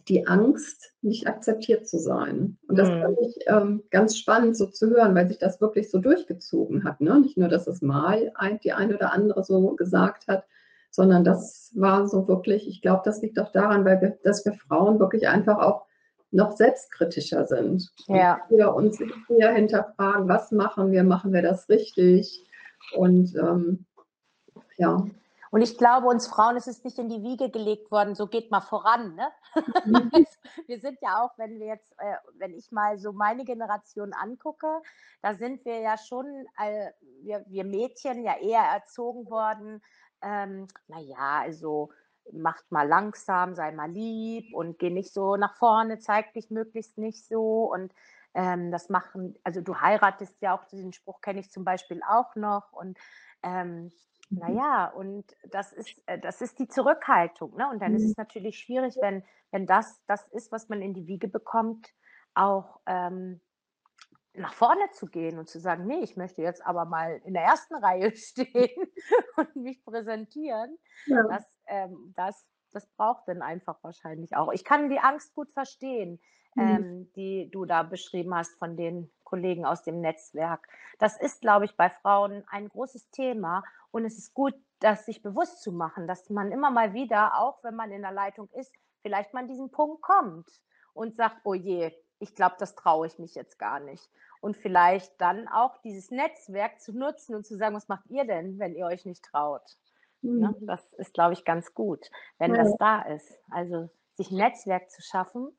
die 0.08 0.26
Angst, 0.26 0.92
nicht 1.00 1.26
akzeptiert 1.26 1.86
zu 1.86 1.98
sein. 1.98 2.58
Und 2.68 2.78
das 2.78 2.88
mhm. 2.88 3.02
fand 3.02 3.18
ich 3.20 3.36
ähm, 3.46 3.82
ganz 3.90 4.16
spannend 4.16 4.56
so 4.56 4.66
zu 4.66 4.90
hören, 4.90 5.14
weil 5.14 5.28
sich 5.28 5.38
das 5.38 5.60
wirklich 5.60 5.90
so 5.90 5.98
durchgezogen 5.98 6.84
hat. 6.84 7.00
Ne? 7.00 7.20
Nicht 7.20 7.36
nur, 7.36 7.48
dass 7.48 7.66
es 7.66 7.82
mal 7.82 8.32
ein, 8.34 8.58
die 8.60 8.72
eine 8.72 8.96
oder 8.96 9.12
andere 9.12 9.44
so 9.44 9.74
gesagt 9.76 10.26
hat, 10.28 10.44
sondern 10.92 11.24
das 11.24 11.72
war 11.74 12.06
so 12.06 12.28
wirklich, 12.28 12.68
ich 12.68 12.82
glaube, 12.82 13.02
das 13.04 13.22
liegt 13.22 13.40
auch 13.40 13.50
daran, 13.50 13.84
weil 13.84 14.00
wir, 14.00 14.18
dass 14.22 14.44
wir 14.44 14.52
Frauen 14.52 15.00
wirklich 15.00 15.26
einfach 15.26 15.58
auch 15.58 15.86
noch 16.30 16.52
selbstkritischer 16.52 17.46
sind. 17.46 17.90
Ja. 18.06 18.40
Und 18.48 18.58
wir 18.58 18.74
uns 18.74 18.98
eher 19.28 19.52
hinterfragen, 19.52 20.28
was 20.28 20.52
machen 20.52 20.92
wir, 20.92 21.02
machen 21.02 21.32
wir 21.32 21.42
das 21.42 21.68
richtig? 21.68 22.46
Und 22.94 23.34
ähm, 23.36 23.86
ja. 24.76 25.04
Und 25.50 25.60
ich 25.60 25.76
glaube, 25.76 26.06
uns 26.06 26.26
Frauen 26.28 26.56
ist 26.56 26.66
es 26.66 26.82
nicht 26.82 26.98
in 26.98 27.10
die 27.10 27.22
Wiege 27.22 27.50
gelegt 27.50 27.90
worden, 27.90 28.14
so 28.14 28.26
geht 28.26 28.50
mal 28.50 28.62
voran. 28.62 29.14
Ne? 29.14 29.28
Mhm. 29.84 30.10
wir 30.66 30.80
sind 30.80 30.98
ja 31.02 31.22
auch, 31.22 31.36
wenn 31.36 31.58
wir 31.58 31.66
jetzt, 31.66 31.92
äh, 31.98 32.14
wenn 32.38 32.54
ich 32.54 32.72
mal 32.72 32.98
so 32.98 33.12
meine 33.12 33.44
Generation 33.44 34.14
angucke, 34.14 34.80
da 35.20 35.34
sind 35.34 35.64
wir 35.66 35.80
ja 35.80 35.98
schon, 35.98 36.46
äh, 36.58 36.90
wir, 37.20 37.44
wir 37.48 37.64
Mädchen 37.64 38.24
ja 38.24 38.34
eher 38.38 38.62
erzogen 38.62 39.28
worden, 39.30 39.82
ähm, 40.22 40.68
naja, 40.88 41.40
also 41.40 41.90
macht 42.32 42.70
mal 42.70 42.86
langsam, 42.86 43.54
sei 43.54 43.72
mal 43.72 43.90
lieb 43.90 44.54
und 44.54 44.78
geh 44.78 44.90
nicht 44.90 45.12
so 45.12 45.36
nach 45.36 45.56
vorne, 45.56 45.98
zeig 45.98 46.32
dich 46.34 46.50
möglichst 46.50 46.98
nicht 46.98 47.26
so. 47.26 47.72
Und 47.72 47.92
ähm, 48.34 48.70
das 48.70 48.88
machen, 48.88 49.36
also 49.44 49.60
du 49.60 49.80
heiratest 49.80 50.40
ja 50.40 50.56
auch, 50.56 50.64
diesen 50.64 50.92
Spruch 50.92 51.20
kenne 51.20 51.40
ich 51.40 51.50
zum 51.50 51.64
Beispiel 51.64 52.00
auch 52.08 52.36
noch. 52.36 52.72
Und 52.72 52.98
ähm, 53.42 53.90
Mhm. 54.32 54.38
Naja, 54.38 54.86
und 54.86 55.24
das 55.50 55.72
ist, 55.72 56.02
äh, 56.06 56.18
das 56.18 56.40
ist 56.40 56.58
die 56.58 56.68
Zurückhaltung. 56.68 57.54
Ne? 57.56 57.68
Und 57.68 57.80
dann 57.80 57.94
ist 57.94 58.02
es 58.02 58.16
mhm. 58.16 58.22
natürlich 58.22 58.58
schwierig, 58.58 58.96
wenn, 59.00 59.22
wenn 59.50 59.66
das 59.66 60.02
das 60.06 60.26
ist, 60.28 60.50
was 60.50 60.68
man 60.68 60.80
in 60.82 60.94
die 60.94 61.06
Wiege 61.06 61.28
bekommt, 61.28 61.88
auch 62.34 62.80
ähm, 62.86 63.40
nach 64.34 64.54
vorne 64.54 64.90
zu 64.92 65.06
gehen 65.06 65.38
und 65.38 65.48
zu 65.48 65.60
sagen, 65.60 65.86
nee, 65.86 66.00
ich 66.00 66.16
möchte 66.16 66.42
jetzt 66.42 66.64
aber 66.64 66.84
mal 66.84 67.20
in 67.24 67.34
der 67.34 67.42
ersten 67.42 67.74
Reihe 67.84 68.14
stehen 68.16 68.90
und 69.36 69.56
mich 69.56 69.84
präsentieren. 69.84 70.78
Ja. 71.06 71.22
Das, 71.24 71.44
ähm, 71.66 72.14
das, 72.16 72.46
das 72.72 72.86
braucht 72.96 73.28
dann 73.28 73.42
einfach 73.42 73.82
wahrscheinlich 73.82 74.36
auch. 74.36 74.52
Ich 74.52 74.64
kann 74.64 74.88
die 74.88 75.00
Angst 75.00 75.34
gut 75.34 75.50
verstehen, 75.52 76.20
mhm. 76.54 76.62
ähm, 76.62 77.12
die 77.14 77.50
du 77.50 77.64
da 77.64 77.82
beschrieben 77.82 78.34
hast 78.34 78.58
von 78.58 78.76
den 78.76 79.10
Kollegen 79.24 79.64
aus 79.64 79.82
dem 79.82 80.00
Netzwerk. 80.00 80.66
Das 80.98 81.20
ist, 81.20 81.40
glaube 81.40 81.64
ich, 81.66 81.76
bei 81.76 81.90
Frauen 81.90 82.44
ein 82.48 82.68
großes 82.68 83.10
Thema 83.10 83.64
und 83.90 84.04
es 84.04 84.18
ist 84.18 84.34
gut, 84.34 84.54
das 84.80 85.04
sich 85.06 85.22
bewusst 85.22 85.62
zu 85.62 85.72
machen, 85.72 86.06
dass 86.06 86.28
man 86.30 86.50
immer 86.50 86.70
mal 86.70 86.92
wieder, 86.94 87.38
auch 87.38 87.62
wenn 87.62 87.74
man 87.74 87.92
in 87.92 88.02
der 88.02 88.12
Leitung 88.12 88.48
ist, 88.50 88.72
vielleicht 89.02 89.32
mal 89.32 89.40
an 89.40 89.48
diesen 89.48 89.70
Punkt 89.70 90.02
kommt 90.02 90.48
und 90.94 91.16
sagt, 91.16 91.38
oh 91.44 91.54
je, 91.54 91.92
ich 92.22 92.34
glaube, 92.34 92.54
das 92.58 92.74
traue 92.74 93.06
ich 93.06 93.18
mich 93.18 93.34
jetzt 93.34 93.58
gar 93.58 93.80
nicht. 93.80 94.08
Und 94.40 94.56
vielleicht 94.56 95.20
dann 95.20 95.48
auch 95.48 95.78
dieses 95.78 96.10
Netzwerk 96.10 96.80
zu 96.80 96.96
nutzen 96.96 97.34
und 97.34 97.46
zu 97.46 97.56
sagen, 97.56 97.74
was 97.74 97.88
macht 97.88 98.08
ihr 98.08 98.24
denn, 98.24 98.58
wenn 98.58 98.74
ihr 98.74 98.86
euch 98.86 99.04
nicht 99.04 99.24
traut? 99.24 99.76
Mhm. 100.22 100.40
Ne? 100.40 100.56
Das 100.60 100.84
ist, 100.94 101.14
glaube 101.14 101.32
ich, 101.34 101.44
ganz 101.44 101.74
gut, 101.74 102.10
wenn 102.38 102.54
ja. 102.54 102.62
das 102.62 102.76
da 102.78 103.02
ist. 103.02 103.38
Also 103.50 103.90
sich 104.14 104.30
ein 104.30 104.36
Netzwerk 104.36 104.90
zu 104.90 105.02
schaffen, 105.02 105.52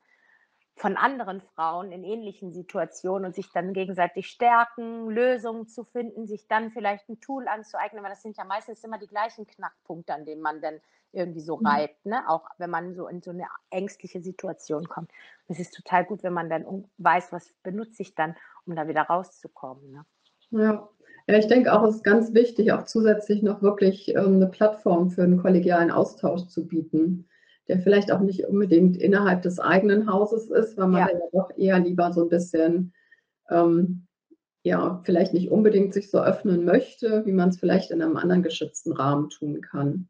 von 0.76 0.96
anderen 0.96 1.40
Frauen 1.40 1.92
in 1.92 2.02
ähnlichen 2.02 2.52
Situationen 2.52 3.26
und 3.26 3.34
sich 3.34 3.52
dann 3.52 3.74
gegenseitig 3.74 4.26
stärken, 4.26 5.08
Lösungen 5.08 5.68
zu 5.68 5.84
finden, 5.84 6.26
sich 6.26 6.48
dann 6.48 6.72
vielleicht 6.72 7.08
ein 7.08 7.20
Tool 7.20 7.46
anzueignen, 7.46 8.02
weil 8.02 8.10
das 8.10 8.22
sind 8.22 8.36
ja 8.36 8.44
meistens 8.44 8.82
immer 8.82 8.98
die 8.98 9.06
gleichen 9.06 9.46
Knackpunkte, 9.46 10.12
an 10.12 10.24
denen 10.24 10.42
man 10.42 10.60
dann 10.60 10.80
irgendwie 11.14 11.40
so 11.40 11.58
mhm. 11.58 11.66
reibt, 11.66 12.06
ne? 12.06 12.28
auch 12.28 12.48
wenn 12.58 12.70
man 12.70 12.94
so 12.94 13.06
in 13.06 13.22
so 13.22 13.30
eine 13.30 13.46
ängstliche 13.70 14.20
Situation 14.20 14.88
kommt. 14.88 15.10
Es 15.48 15.58
ist 15.58 15.74
total 15.74 16.04
gut, 16.04 16.22
wenn 16.22 16.32
man 16.32 16.50
dann 16.50 16.64
weiß, 16.98 17.32
was 17.32 17.52
benutze 17.62 18.02
ich 18.02 18.14
dann, 18.14 18.34
um 18.66 18.76
da 18.76 18.88
wieder 18.88 19.02
rauszukommen. 19.02 19.92
Ne? 19.92 20.04
Ja. 20.50 20.88
ja, 21.26 21.38
ich 21.38 21.46
denke 21.46 21.72
auch, 21.72 21.82
es 21.84 21.96
ist 21.96 22.04
ganz 22.04 22.34
wichtig, 22.34 22.72
auch 22.72 22.84
zusätzlich 22.84 23.42
noch 23.42 23.62
wirklich 23.62 24.14
ähm, 24.14 24.36
eine 24.36 24.46
Plattform 24.46 25.10
für 25.10 25.22
einen 25.22 25.40
kollegialen 25.40 25.90
Austausch 25.90 26.46
zu 26.46 26.66
bieten 26.66 27.28
der 27.68 27.80
vielleicht 27.80 28.12
auch 28.12 28.20
nicht 28.20 28.44
unbedingt 28.44 28.96
innerhalb 28.96 29.42
des 29.42 29.58
eigenen 29.58 30.10
Hauses 30.10 30.50
ist, 30.50 30.76
weil 30.76 30.88
man 30.88 31.08
ja, 31.08 31.14
ja 31.14 31.20
doch 31.32 31.50
eher 31.56 31.78
lieber 31.78 32.12
so 32.12 32.22
ein 32.22 32.28
bisschen, 32.28 32.92
ähm, 33.48 34.06
ja, 34.62 35.00
vielleicht 35.04 35.34
nicht 35.34 35.50
unbedingt 35.50 35.94
sich 35.94 36.10
so 36.10 36.20
öffnen 36.20 36.64
möchte, 36.64 37.24
wie 37.26 37.32
man 37.32 37.50
es 37.50 37.58
vielleicht 37.58 37.90
in 37.90 38.02
einem 38.02 38.16
anderen 38.16 38.42
geschützten 38.42 38.92
Rahmen 38.92 39.30
tun 39.30 39.60
kann. 39.60 40.08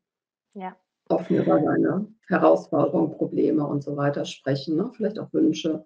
Ja. 0.55 0.77
Offen 1.09 1.37
über 1.37 1.63
seine 1.63 2.07
Herausforderungen, 2.29 3.17
Probleme 3.17 3.67
und 3.67 3.83
so 3.83 3.97
weiter 3.97 4.25
sprechen, 4.25 4.77
ne? 4.77 4.91
vielleicht 4.95 5.19
auch 5.19 5.33
Wünsche. 5.33 5.85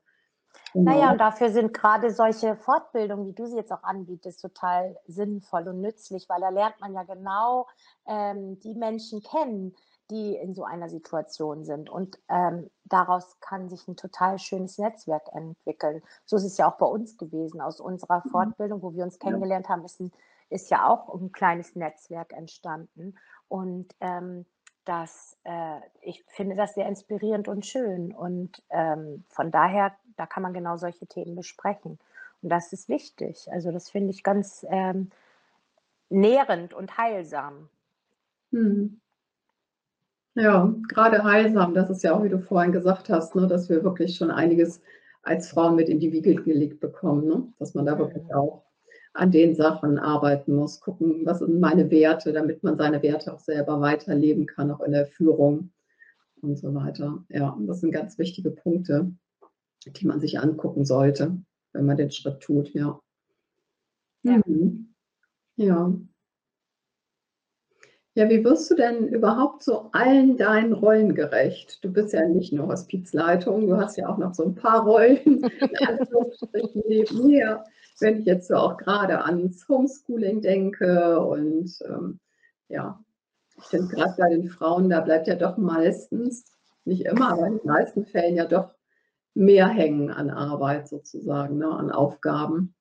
Genau. 0.74 0.90
Naja, 0.90 1.12
und 1.12 1.18
dafür 1.18 1.50
sind 1.50 1.72
gerade 1.72 2.10
solche 2.10 2.56
Fortbildungen, 2.56 3.26
wie 3.26 3.32
du 3.32 3.46
sie 3.46 3.56
jetzt 3.56 3.72
auch 3.72 3.82
anbietest, 3.82 4.40
total 4.42 4.96
sinnvoll 5.06 5.66
und 5.68 5.80
nützlich, 5.80 6.28
weil 6.28 6.40
da 6.40 6.50
lernt 6.50 6.78
man 6.80 6.92
ja 6.92 7.04
genau 7.04 7.66
ähm, 8.06 8.60
die 8.60 8.74
Menschen 8.74 9.22
kennen, 9.22 9.74
die 10.10 10.36
in 10.36 10.54
so 10.54 10.64
einer 10.64 10.88
Situation 10.88 11.64
sind. 11.64 11.90
Und 11.90 12.18
ähm, 12.28 12.70
daraus 12.84 13.38
kann 13.40 13.68
sich 13.68 13.86
ein 13.88 13.96
total 13.96 14.38
schönes 14.38 14.78
Netzwerk 14.78 15.28
entwickeln. 15.34 16.02
So 16.24 16.36
ist 16.36 16.44
es 16.44 16.56
ja 16.56 16.70
auch 16.70 16.76
bei 16.76 16.86
uns 16.86 17.16
gewesen. 17.16 17.60
Aus 17.60 17.80
unserer 17.80 18.22
mhm. 18.24 18.30
Fortbildung, 18.30 18.82
wo 18.82 18.94
wir 18.94 19.04
uns 19.04 19.18
kennengelernt 19.18 19.68
haben, 19.68 19.84
ist, 19.84 20.00
ein, 20.00 20.12
ist 20.48 20.70
ja 20.70 20.88
auch 20.88 21.14
ein 21.14 21.32
kleines 21.32 21.76
Netzwerk 21.76 22.32
entstanden. 22.32 23.16
Und 23.48 23.94
ähm, 24.00 24.46
das, 24.88 25.36
äh, 25.44 25.80
ich 26.00 26.24
finde 26.28 26.56
das 26.56 26.74
sehr 26.74 26.88
inspirierend 26.88 27.46
und 27.46 27.66
schön. 27.66 28.12
Und 28.12 28.62
ähm, 28.70 29.24
von 29.28 29.50
daher, 29.50 29.92
da 30.16 30.26
kann 30.26 30.42
man 30.42 30.54
genau 30.54 30.76
solche 30.76 31.06
Themen 31.06 31.36
besprechen. 31.36 31.98
Und 32.42 32.48
das 32.48 32.72
ist 32.72 32.88
wichtig. 32.88 33.48
Also 33.50 33.70
das 33.70 33.90
finde 33.90 34.10
ich 34.10 34.22
ganz 34.22 34.64
ähm, 34.70 35.10
nährend 36.08 36.72
und 36.72 36.96
heilsam. 36.96 37.68
Hm. 38.52 39.00
Ja, 40.34 40.72
gerade 40.88 41.24
heilsam, 41.24 41.74
das 41.74 41.90
ist 41.90 42.02
ja 42.04 42.14
auch, 42.14 42.22
wie 42.22 42.28
du 42.28 42.38
vorhin 42.38 42.72
gesagt 42.72 43.10
hast, 43.10 43.34
ne, 43.34 43.46
dass 43.46 43.68
wir 43.68 43.82
wirklich 43.82 44.16
schon 44.16 44.30
einiges 44.30 44.80
als 45.22 45.50
Frauen 45.50 45.74
mit 45.74 45.88
in 45.88 45.98
die 45.98 46.12
Wiege 46.12 46.34
gelegt 46.36 46.80
bekommen, 46.80 47.26
ne? 47.26 47.52
dass 47.58 47.74
man 47.74 47.84
da 47.84 47.98
wirklich 47.98 48.32
auch 48.32 48.62
an 49.12 49.30
den 49.30 49.54
Sachen 49.54 49.98
arbeiten 49.98 50.54
muss, 50.54 50.80
gucken, 50.80 51.24
was 51.24 51.40
sind 51.40 51.60
meine 51.60 51.90
Werte, 51.90 52.32
damit 52.32 52.62
man 52.62 52.76
seine 52.76 53.02
Werte 53.02 53.32
auch 53.32 53.40
selber 53.40 53.80
weiterleben 53.80 54.46
kann, 54.46 54.70
auch 54.70 54.80
in 54.80 54.92
der 54.92 55.06
Führung 55.06 55.70
und 56.42 56.58
so 56.58 56.74
weiter. 56.74 57.24
Ja, 57.28 57.56
das 57.60 57.80
sind 57.80 57.92
ganz 57.92 58.18
wichtige 58.18 58.50
Punkte, 58.50 59.12
die 59.86 60.06
man 60.06 60.20
sich 60.20 60.38
angucken 60.38 60.84
sollte, 60.84 61.36
wenn 61.72 61.86
man 61.86 61.96
den 61.96 62.10
Schritt 62.10 62.40
tut, 62.40 62.72
ja. 62.74 63.00
Ja. 64.22 64.40
Mhm. 64.46 64.94
ja. 65.56 65.92
Ja, 68.14 68.28
wie 68.28 68.42
wirst 68.42 68.68
du 68.68 68.74
denn 68.74 69.06
überhaupt 69.06 69.62
so 69.62 69.90
allen 69.92 70.36
deinen 70.36 70.72
Rollen 70.72 71.14
gerecht? 71.14 71.78
Du 71.84 71.92
bist 71.92 72.12
ja 72.12 72.26
nicht 72.26 72.52
nur 72.52 72.66
Hospizleitung, 72.66 73.68
du 73.68 73.76
hast 73.76 73.96
ja 73.96 74.08
auch 74.08 74.18
noch 74.18 74.34
so 74.34 74.42
ein 74.42 74.56
paar 74.56 74.84
Rollen 74.84 75.48
neben 76.88 77.26
mir. 77.26 77.62
Wenn 78.00 78.20
ich 78.20 78.26
jetzt 78.26 78.48
so 78.48 78.56
auch 78.56 78.76
gerade 78.76 79.24
ans 79.24 79.68
Homeschooling 79.68 80.40
denke 80.40 81.20
und 81.20 81.78
ähm, 81.84 82.20
ja, 82.68 83.02
ich 83.56 83.64
finde 83.64 83.88
gerade 83.88 84.14
bei 84.16 84.28
den 84.28 84.48
Frauen, 84.48 84.88
da 84.88 85.00
bleibt 85.00 85.26
ja 85.26 85.34
doch 85.34 85.56
meistens, 85.56 86.44
nicht 86.84 87.04
immer, 87.04 87.32
aber 87.32 87.46
in 87.46 87.58
den 87.58 87.66
meisten 87.66 88.06
Fällen 88.06 88.36
ja 88.36 88.46
doch 88.46 88.74
mehr 89.34 89.68
hängen 89.68 90.10
an 90.10 90.30
Arbeit 90.30 90.88
sozusagen, 90.88 91.58
ne, 91.58 91.68
an 91.68 91.90
Aufgaben. 91.90 92.74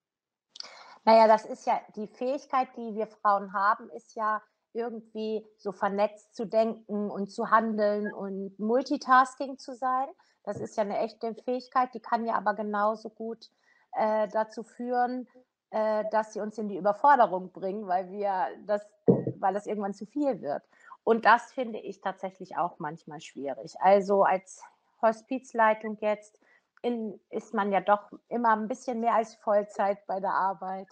Naja, 1.03 1.27
das 1.27 1.45
ist 1.45 1.65
ja 1.65 1.79
die 1.95 2.07
Fähigkeit, 2.07 2.67
die 2.75 2.95
wir 2.95 3.07
Frauen 3.07 3.53
haben, 3.53 3.89
ist 3.91 4.15
ja 4.15 4.41
irgendwie 4.73 5.45
so 5.57 5.71
vernetzt 5.71 6.35
zu 6.35 6.45
denken 6.45 7.09
und 7.09 7.31
zu 7.31 7.49
handeln 7.49 8.13
und 8.13 8.57
Multitasking 8.59 9.57
zu 9.57 9.73
sein. 9.73 10.07
Das 10.43 10.59
ist 10.59 10.77
ja 10.77 10.83
eine 10.83 10.99
echte 10.99 11.33
Fähigkeit, 11.45 11.93
die 11.93 11.99
kann 11.99 12.25
ja 12.25 12.35
aber 12.35 12.53
genauso 12.53 13.09
gut 13.09 13.49
äh, 13.93 14.27
dazu 14.27 14.63
führen, 14.63 15.27
äh, 15.69 16.05
dass 16.11 16.33
sie 16.33 16.39
uns 16.39 16.57
in 16.57 16.69
die 16.69 16.77
Überforderung 16.77 17.51
bringen, 17.51 17.87
weil 17.87 18.09
wir 18.11 18.47
das, 18.65 18.87
weil 19.05 19.53
das 19.53 19.67
irgendwann 19.67 19.93
zu 19.93 20.05
viel 20.05 20.41
wird. 20.41 20.63
Und 21.03 21.25
das 21.25 21.51
finde 21.51 21.79
ich 21.79 22.01
tatsächlich 22.01 22.57
auch 22.57 22.79
manchmal 22.79 23.21
schwierig. 23.21 23.75
Also 23.79 24.23
als 24.23 24.61
Hospizleitung 25.01 25.97
jetzt 26.01 26.39
in, 26.81 27.19
ist 27.29 27.53
man 27.53 27.71
ja 27.71 27.81
doch 27.81 28.11
immer 28.27 28.55
ein 28.55 28.67
bisschen 28.67 28.99
mehr 28.99 29.13
als 29.13 29.35
Vollzeit 29.35 30.05
bei 30.07 30.19
der 30.19 30.33
Arbeit. 30.33 30.87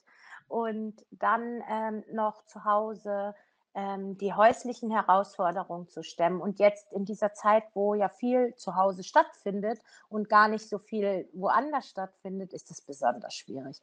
Und 0.48 1.06
dann 1.12 1.64
ähm, 1.70 2.04
noch 2.12 2.46
zu 2.46 2.66
Hause 2.66 3.34
ähm, 3.76 4.18
die 4.18 4.34
häuslichen 4.34 4.90
Herausforderungen 4.90 5.88
zu 5.90 6.02
stemmen. 6.02 6.42
Und 6.42 6.60
jetzt 6.60 6.92
in 6.94 7.06
dieser 7.06 7.34
Zeit, 7.34 7.64
wo 7.74 7.94
ja 7.94 8.10
viel 8.10 8.56
zu 8.56 8.76
Hause 8.76 9.04
stattfindet 9.04 9.80
und 10.10 10.30
gar 10.30 10.48
nicht 10.48 10.68
so 10.68 10.80
viel 10.80 11.30
woanders 11.34 11.90
stattfindet, 11.90 12.54
ist 12.54 12.72
es 12.72 12.82
besonders 12.82 13.36
schwierig. 13.36 13.82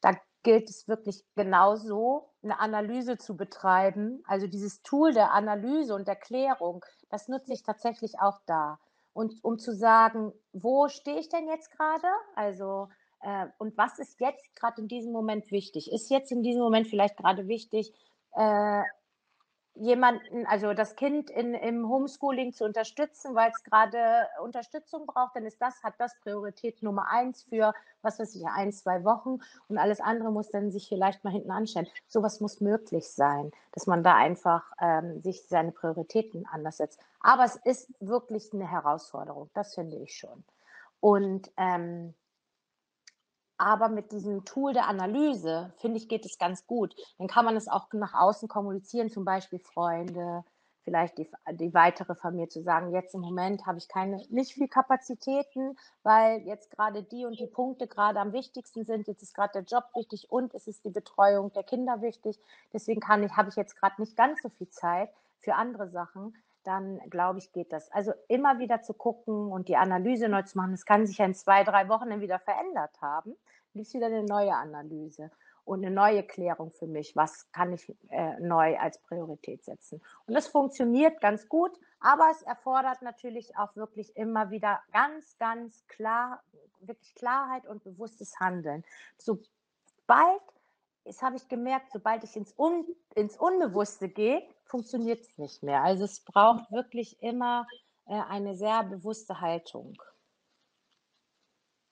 Da 0.00 0.16
gilt 0.42 0.68
es 0.68 0.88
wirklich 0.88 1.24
genauso, 1.36 2.28
eine 2.42 2.58
Analyse 2.58 3.18
zu 3.18 3.36
betreiben. 3.36 4.22
Also 4.26 4.46
dieses 4.46 4.82
Tool 4.82 5.12
der 5.12 5.32
Analyse 5.32 5.94
und 5.94 6.08
der 6.08 6.16
Klärung, 6.16 6.84
das 7.08 7.28
nutze 7.28 7.52
ich 7.52 7.62
tatsächlich 7.62 8.18
auch 8.20 8.40
da. 8.46 8.78
Und 9.12 9.44
um 9.44 9.58
zu 9.58 9.74
sagen, 9.74 10.32
wo 10.52 10.88
stehe 10.88 11.18
ich 11.18 11.28
denn 11.28 11.46
jetzt 11.48 11.70
gerade? 11.70 12.08
Also 12.34 12.88
äh, 13.22 13.46
und 13.58 13.76
was 13.76 13.98
ist 13.98 14.20
jetzt 14.20 14.56
gerade 14.56 14.80
in 14.80 14.88
diesem 14.88 15.12
Moment 15.12 15.50
wichtig? 15.50 15.92
Ist 15.92 16.10
jetzt 16.10 16.32
in 16.32 16.42
diesem 16.42 16.62
Moment 16.62 16.88
vielleicht 16.88 17.16
gerade 17.16 17.46
wichtig, 17.48 17.92
äh, 18.34 18.82
jemanden, 19.74 20.46
also 20.46 20.74
das 20.74 20.96
Kind 20.96 21.30
in, 21.30 21.54
im 21.54 21.88
Homeschooling 21.88 22.52
zu 22.52 22.64
unterstützen, 22.64 23.34
weil 23.34 23.50
es 23.50 23.62
gerade 23.62 24.28
Unterstützung 24.42 25.06
braucht, 25.06 25.36
dann 25.36 25.44
ist 25.46 25.60
das, 25.60 25.82
hat 25.82 25.94
das 25.98 26.18
Priorität 26.20 26.82
Nummer 26.82 27.08
eins 27.08 27.44
für, 27.44 27.72
was 28.02 28.18
weiß 28.18 28.34
ich, 28.34 28.46
ein, 28.46 28.72
zwei 28.72 29.04
Wochen 29.04 29.38
und 29.68 29.78
alles 29.78 30.00
andere 30.00 30.32
muss 30.32 30.50
dann 30.50 30.70
sich 30.70 30.88
vielleicht 30.88 31.24
mal 31.24 31.32
hinten 31.32 31.50
anstellen. 31.50 31.88
Sowas 32.08 32.40
muss 32.40 32.60
möglich 32.60 33.08
sein, 33.10 33.52
dass 33.72 33.86
man 33.86 34.02
da 34.02 34.16
einfach 34.16 34.64
ähm, 34.80 35.22
sich 35.22 35.46
seine 35.46 35.72
Prioritäten 35.72 36.46
anders 36.50 36.78
setzt. 36.78 37.00
Aber 37.20 37.44
es 37.44 37.56
ist 37.56 37.92
wirklich 38.00 38.52
eine 38.52 38.70
Herausforderung, 38.70 39.50
das 39.54 39.74
finde 39.74 39.96
ich 39.96 40.16
schon. 40.16 40.44
Und 41.00 41.50
ähm, 41.56 42.14
aber 43.60 43.88
mit 43.88 44.10
diesem 44.10 44.44
Tool 44.44 44.72
der 44.72 44.88
Analyse, 44.88 45.72
finde 45.76 45.98
ich, 45.98 46.08
geht 46.08 46.24
es 46.24 46.38
ganz 46.38 46.66
gut. 46.66 46.96
Dann 47.18 47.28
kann 47.28 47.44
man 47.44 47.56
es 47.56 47.68
auch 47.68 47.92
nach 47.92 48.14
außen 48.14 48.48
kommunizieren, 48.48 49.10
zum 49.10 49.24
Beispiel 49.24 49.58
Freunde, 49.58 50.44
vielleicht 50.82 51.18
die, 51.18 51.30
die 51.52 51.74
weitere 51.74 52.14
Familie 52.14 52.48
zu 52.48 52.62
sagen, 52.62 52.92
jetzt 52.94 53.14
im 53.14 53.20
Moment 53.20 53.66
habe 53.66 53.76
ich 53.76 53.86
keine, 53.86 54.24
nicht 54.30 54.54
viel 54.54 54.66
Kapazitäten, 54.66 55.76
weil 56.02 56.40
jetzt 56.46 56.70
gerade 56.70 57.02
die 57.02 57.26
und 57.26 57.38
die 57.38 57.46
Punkte 57.46 57.86
gerade 57.86 58.18
am 58.18 58.32
wichtigsten 58.32 58.84
sind. 58.86 59.06
Jetzt 59.06 59.22
ist 59.22 59.34
gerade 59.34 59.52
der 59.52 59.64
Job 59.64 59.84
wichtig 59.94 60.30
und 60.30 60.54
es 60.54 60.66
ist 60.66 60.84
die 60.86 60.90
Betreuung 60.90 61.52
der 61.52 61.62
Kinder 61.62 62.00
wichtig. 62.00 62.40
Deswegen 62.72 63.00
kann 63.00 63.22
ich, 63.22 63.36
habe 63.36 63.50
ich 63.50 63.56
jetzt 63.56 63.76
gerade 63.76 64.00
nicht 64.00 64.16
ganz 64.16 64.40
so 64.42 64.48
viel 64.48 64.70
Zeit 64.70 65.10
für 65.38 65.54
andere 65.54 65.90
Sachen 65.90 66.34
dann 66.64 66.98
glaube 67.08 67.38
ich, 67.38 67.52
geht 67.52 67.72
das. 67.72 67.90
Also 67.92 68.12
immer 68.28 68.58
wieder 68.58 68.82
zu 68.82 68.92
gucken 68.92 69.50
und 69.50 69.68
die 69.68 69.76
Analyse 69.76 70.28
neu 70.28 70.42
zu 70.42 70.58
machen. 70.58 70.72
Das 70.72 70.84
kann 70.84 71.06
sich 71.06 71.18
ja 71.18 71.24
in 71.24 71.34
zwei, 71.34 71.64
drei 71.64 71.88
Wochen 71.88 72.10
dann 72.10 72.20
wieder 72.20 72.38
verändert 72.38 73.00
haben. 73.00 73.36
Dann 73.72 73.82
ist 73.82 73.94
wieder 73.94 74.06
eine 74.06 74.24
neue 74.24 74.54
Analyse 74.54 75.30
und 75.64 75.84
eine 75.84 75.94
neue 75.94 76.22
Klärung 76.22 76.72
für 76.72 76.86
mich. 76.86 77.14
Was 77.16 77.50
kann 77.52 77.72
ich 77.72 77.94
äh, 78.08 78.38
neu 78.40 78.78
als 78.78 78.98
Priorität 78.98 79.64
setzen? 79.64 80.02
Und 80.26 80.34
das 80.34 80.48
funktioniert 80.48 81.20
ganz 81.20 81.48
gut, 81.48 81.78
aber 82.00 82.28
es 82.30 82.42
erfordert 82.42 83.02
natürlich 83.02 83.56
auch 83.56 83.76
wirklich 83.76 84.16
immer 84.16 84.50
wieder 84.50 84.80
ganz, 84.92 85.36
ganz 85.38 85.86
klar, 85.86 86.42
wirklich 86.80 87.14
Klarheit 87.14 87.66
und 87.66 87.84
bewusstes 87.84 88.40
Handeln. 88.40 88.84
Sobald 89.18 90.40
das 91.04 91.22
habe 91.22 91.36
ich 91.36 91.48
gemerkt, 91.48 91.90
sobald 91.92 92.24
ich 92.24 92.36
ins, 92.36 92.54
Un 92.58 92.84
ins 93.14 93.36
Unbewusste 93.36 94.08
gehe, 94.08 94.42
funktioniert 94.64 95.20
es 95.20 95.38
nicht 95.38 95.62
mehr. 95.62 95.82
Also 95.82 96.04
es 96.04 96.20
braucht 96.20 96.70
wirklich 96.70 97.20
immer 97.22 97.66
äh, 98.06 98.20
eine 98.28 98.54
sehr 98.54 98.84
bewusste 98.84 99.40
Haltung. 99.40 100.00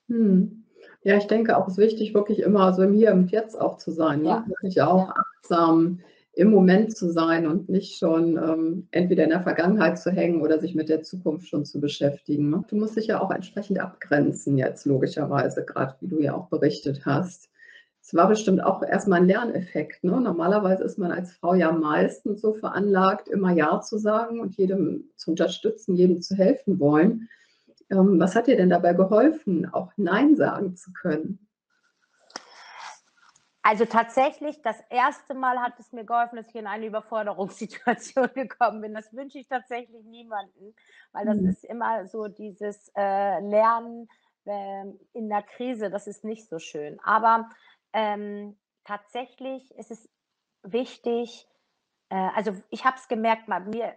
Hm. 0.09 0.68
Ja, 1.03 1.17
ich 1.17 1.27
denke 1.27 1.57
auch, 1.57 1.67
es 1.67 1.75
ist 1.75 1.79
wichtig, 1.79 2.15
wirklich 2.15 2.41
immer 2.41 2.73
so 2.75 2.83
im 2.83 2.93
Hier 2.93 3.13
und 3.13 3.31
Jetzt 3.31 3.61
auch 3.61 3.79
zu 3.79 3.91
sein. 3.91 4.23
Ne? 4.23 4.29
Ja. 4.29 4.45
Wirklich 4.47 4.83
auch 4.83 5.09
ja. 5.09 5.15
achtsam 5.37 6.01
im 6.39 6.51
Moment 6.51 6.97
zu 6.97 7.11
sein 7.11 7.49
und 7.49 7.69
nicht 7.69 7.99
schon 7.99 8.37
ähm, 8.37 8.87
entweder 8.93 9.25
in 9.25 9.31
der 9.31 9.43
Vergangenheit 9.43 9.99
zu 9.99 10.13
hängen 10.13 10.41
oder 10.41 10.61
sich 10.61 10.75
mit 10.75 10.89
der 10.89 11.03
Zukunft 11.03 11.49
schon 11.49 11.65
zu 11.65 11.81
beschäftigen. 11.81 12.51
Ne? 12.51 12.65
Du 12.69 12.77
musst 12.77 12.97
dich 12.97 13.09
ja 13.09 13.21
auch 13.21 13.33
entsprechend 13.33 13.81
abgrenzen 13.81 14.57
jetzt, 14.57 14.87
logischerweise, 14.87 15.65
gerade 15.65 15.97
wie 16.01 16.07
du 16.07 16.21
ja 16.21 16.35
auch 16.35 16.49
berichtet 16.49 17.05
hast. 17.05 17.51
Es 18.01 18.15
war 18.15 18.29
bestimmt 18.29 18.63
auch 18.63 18.83
erstmal 18.83 19.21
ein 19.21 19.27
Lerneffekt. 19.27 20.05
Ne? 20.05 20.21
Normalerweise 20.21 20.85
ist 20.85 20.97
man 20.97 21.11
als 21.11 21.33
Frau 21.33 21.55
ja 21.55 21.73
meistens 21.73 22.41
so 22.41 22.55
veranlagt, 22.55 23.29
immer 23.29 23.53
Ja 23.53 23.81
zu 23.81 23.99
sagen 23.99 24.41
und 24.41 24.57
jedem 24.57 25.11
zu 25.17 25.33
unterstützen, 25.33 25.97
jedem 25.97 26.23
zu 26.23 26.37
helfen 26.37 26.79
wollen. 26.79 27.29
Ähm, 27.91 28.21
was 28.21 28.35
hat 28.35 28.47
dir 28.47 28.57
denn 28.57 28.71
dabei 28.71 28.93
geholfen, 28.93 29.73
auch 29.73 29.93
Nein 29.97 30.37
sagen 30.37 30.77
zu 30.77 30.93
können? 30.93 31.49
Also 33.63 33.85
tatsächlich, 33.85 34.63
das 34.63 34.81
erste 34.89 35.35
Mal 35.35 35.61
hat 35.61 35.79
es 35.79 35.93
mir 35.93 36.05
geholfen, 36.05 36.37
dass 36.37 36.49
ich 36.49 36.55
in 36.55 36.67
eine 36.67 36.87
Überforderungssituation 36.87 38.31
gekommen 38.35 38.81
bin. 38.81 38.95
Das 38.95 39.13
wünsche 39.13 39.39
ich 39.39 39.47
tatsächlich 39.47 40.05
niemanden, 40.07 40.75
weil 41.13 41.27
das 41.27 41.37
mhm. 41.37 41.49
ist 41.51 41.65
immer 41.65 42.07
so 42.07 42.29
dieses 42.29 42.91
äh, 42.97 43.41
Lernen 43.41 44.09
äh, 44.47 44.85
in 45.13 45.29
der 45.29 45.43
Krise, 45.43 45.91
das 45.91 46.07
ist 46.07 46.25
nicht 46.25 46.49
so 46.49 46.59
schön. 46.59 46.99
Aber 47.03 47.51
ähm, 47.93 48.57
tatsächlich 48.85 49.77
ist 49.77 49.91
es 49.91 50.09
wichtig, 50.63 51.47
äh, 52.09 52.15
also 52.35 52.55
ich 52.71 52.87
habe 52.87 52.97
es 52.97 53.07
gemerkt, 53.09 53.49
bei 53.49 53.61
mir, 53.61 53.95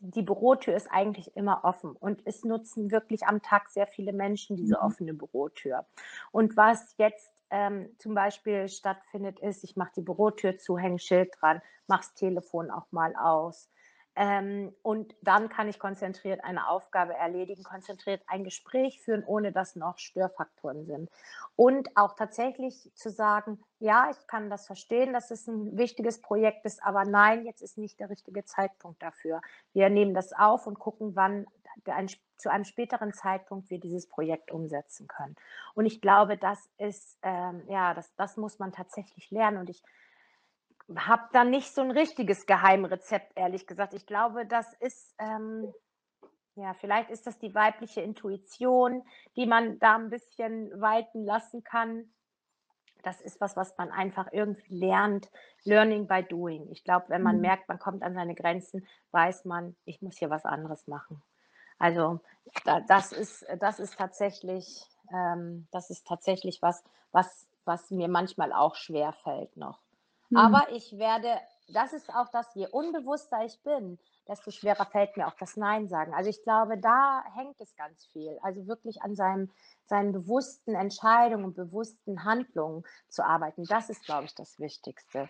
die 0.00 0.22
Bürotür 0.22 0.74
ist 0.74 0.90
eigentlich 0.90 1.36
immer 1.36 1.64
offen 1.64 1.96
und 1.96 2.20
es 2.26 2.44
nutzen 2.44 2.90
wirklich 2.90 3.26
am 3.26 3.42
Tag 3.42 3.70
sehr 3.70 3.86
viele 3.86 4.12
Menschen 4.12 4.56
diese 4.56 4.76
mhm. 4.76 4.82
offene 4.82 5.14
Bürotür. 5.14 5.86
Und 6.32 6.56
was 6.56 6.94
jetzt 6.98 7.30
ähm, 7.50 7.88
zum 7.98 8.14
Beispiel 8.14 8.68
stattfindet, 8.68 9.40
ist, 9.40 9.64
ich 9.64 9.76
mache 9.76 9.92
die 9.96 10.02
Bürotür 10.02 10.58
zu, 10.58 10.78
hänge 10.78 10.98
Schild 10.98 11.30
dran, 11.40 11.62
mache 11.86 12.02
das 12.02 12.14
Telefon 12.14 12.70
auch 12.70 12.86
mal 12.92 13.14
aus. 13.16 13.70
Ähm, 14.16 14.74
und 14.82 15.14
dann 15.22 15.48
kann 15.48 15.68
ich 15.68 15.78
konzentriert 15.78 16.42
eine 16.42 16.68
Aufgabe 16.68 17.14
erledigen, 17.14 17.62
konzentriert 17.62 18.22
ein 18.26 18.44
Gespräch 18.44 19.00
führen, 19.00 19.24
ohne 19.24 19.52
dass 19.52 19.76
noch 19.76 19.98
Störfaktoren 19.98 20.84
sind. 20.84 21.08
Und 21.56 21.96
auch 21.96 22.14
tatsächlich 22.14 22.90
zu 22.94 23.10
sagen, 23.10 23.62
ja, 23.78 24.10
ich 24.10 24.26
kann 24.26 24.50
das 24.50 24.66
verstehen, 24.66 25.12
dass 25.12 25.30
es 25.30 25.46
ein 25.46 25.78
wichtiges 25.78 26.20
Projekt 26.20 26.64
ist, 26.64 26.82
aber 26.82 27.04
nein, 27.04 27.46
jetzt 27.46 27.62
ist 27.62 27.78
nicht 27.78 28.00
der 28.00 28.10
richtige 28.10 28.44
Zeitpunkt 28.44 29.02
dafür. 29.02 29.40
Wir 29.72 29.88
nehmen 29.90 30.14
das 30.14 30.32
auf 30.32 30.66
und 30.66 30.78
gucken, 30.78 31.14
wann 31.14 31.46
ein, 31.86 32.08
zu 32.36 32.50
einem 32.50 32.64
späteren 32.64 33.12
Zeitpunkt 33.12 33.70
wir 33.70 33.78
dieses 33.78 34.08
Projekt 34.08 34.50
umsetzen 34.50 35.06
können. 35.08 35.36
Und 35.74 35.86
ich 35.86 36.00
glaube, 36.00 36.36
das 36.36 36.68
ist, 36.78 37.18
ähm, 37.22 37.62
ja, 37.68 37.94
das, 37.94 38.14
das 38.16 38.36
muss 38.36 38.58
man 38.58 38.72
tatsächlich 38.72 39.30
lernen. 39.30 39.58
Und 39.58 39.70
ich 39.70 39.82
habe 40.96 41.22
da 41.32 41.44
nicht 41.44 41.74
so 41.74 41.82
ein 41.82 41.90
richtiges 41.90 42.46
Geheimrezept, 42.46 43.32
ehrlich 43.36 43.66
gesagt. 43.66 43.94
Ich 43.94 44.06
glaube, 44.06 44.46
das 44.46 44.72
ist, 44.80 45.14
ähm, 45.18 45.72
ja, 46.56 46.74
vielleicht 46.74 47.10
ist 47.10 47.26
das 47.26 47.38
die 47.38 47.54
weibliche 47.54 48.00
Intuition, 48.00 49.02
die 49.36 49.46
man 49.46 49.78
da 49.78 49.96
ein 49.96 50.10
bisschen 50.10 50.70
walten 50.80 51.24
lassen 51.24 51.62
kann. 51.62 52.12
Das 53.02 53.20
ist 53.20 53.40
was, 53.40 53.56
was 53.56 53.76
man 53.78 53.90
einfach 53.90 54.28
irgendwie 54.32 54.78
lernt. 54.78 55.30
Learning 55.64 56.06
by 56.06 56.22
doing. 56.22 56.70
Ich 56.70 56.84
glaube, 56.84 57.06
wenn 57.08 57.22
man 57.22 57.36
mhm. 57.36 57.42
merkt, 57.42 57.68
man 57.68 57.78
kommt 57.78 58.02
an 58.02 58.14
seine 58.14 58.34
Grenzen, 58.34 58.86
weiß 59.12 59.44
man, 59.44 59.76
ich 59.84 60.02
muss 60.02 60.18
hier 60.18 60.28
was 60.28 60.44
anderes 60.44 60.86
machen. 60.86 61.22
Also 61.78 62.20
da, 62.64 62.80
das 62.80 63.12
ist, 63.12 63.46
das 63.58 63.80
ist 63.80 63.96
tatsächlich, 63.96 64.86
ähm, 65.14 65.66
das 65.70 65.88
ist 65.88 66.06
tatsächlich 66.06 66.60
was, 66.60 66.84
was, 67.10 67.48
was 67.64 67.90
mir 67.90 68.08
manchmal 68.08 68.52
auch 68.52 68.74
schwer 68.74 69.12
fällt 69.12 69.56
noch. 69.56 69.78
Mhm. 70.30 70.36
Aber 70.36 70.72
ich 70.72 70.96
werde, 70.96 71.40
das 71.68 71.92
ist 71.92 72.12
auch 72.14 72.28
das, 72.30 72.54
je 72.54 72.68
unbewusster 72.68 73.44
ich 73.44 73.62
bin, 73.62 73.98
desto 74.28 74.50
schwerer 74.50 74.86
fällt 74.86 75.16
mir 75.16 75.26
auch 75.26 75.34
das 75.34 75.56
Nein 75.56 75.88
sagen. 75.88 76.14
Also 76.14 76.30
ich 76.30 76.42
glaube, 76.42 76.78
da 76.78 77.22
hängt 77.34 77.60
es 77.60 77.74
ganz 77.76 78.06
viel. 78.06 78.38
Also 78.42 78.66
wirklich 78.66 79.02
an 79.02 79.16
seinem, 79.16 79.50
seinen 79.86 80.12
bewussten 80.12 80.74
Entscheidungen 80.74 81.44
und 81.44 81.54
bewussten 81.54 82.24
Handlungen 82.24 82.84
zu 83.08 83.24
arbeiten. 83.24 83.64
Das 83.64 83.90
ist, 83.90 84.04
glaube 84.04 84.24
ich, 84.26 84.34
das 84.34 84.58
Wichtigste. 84.60 85.28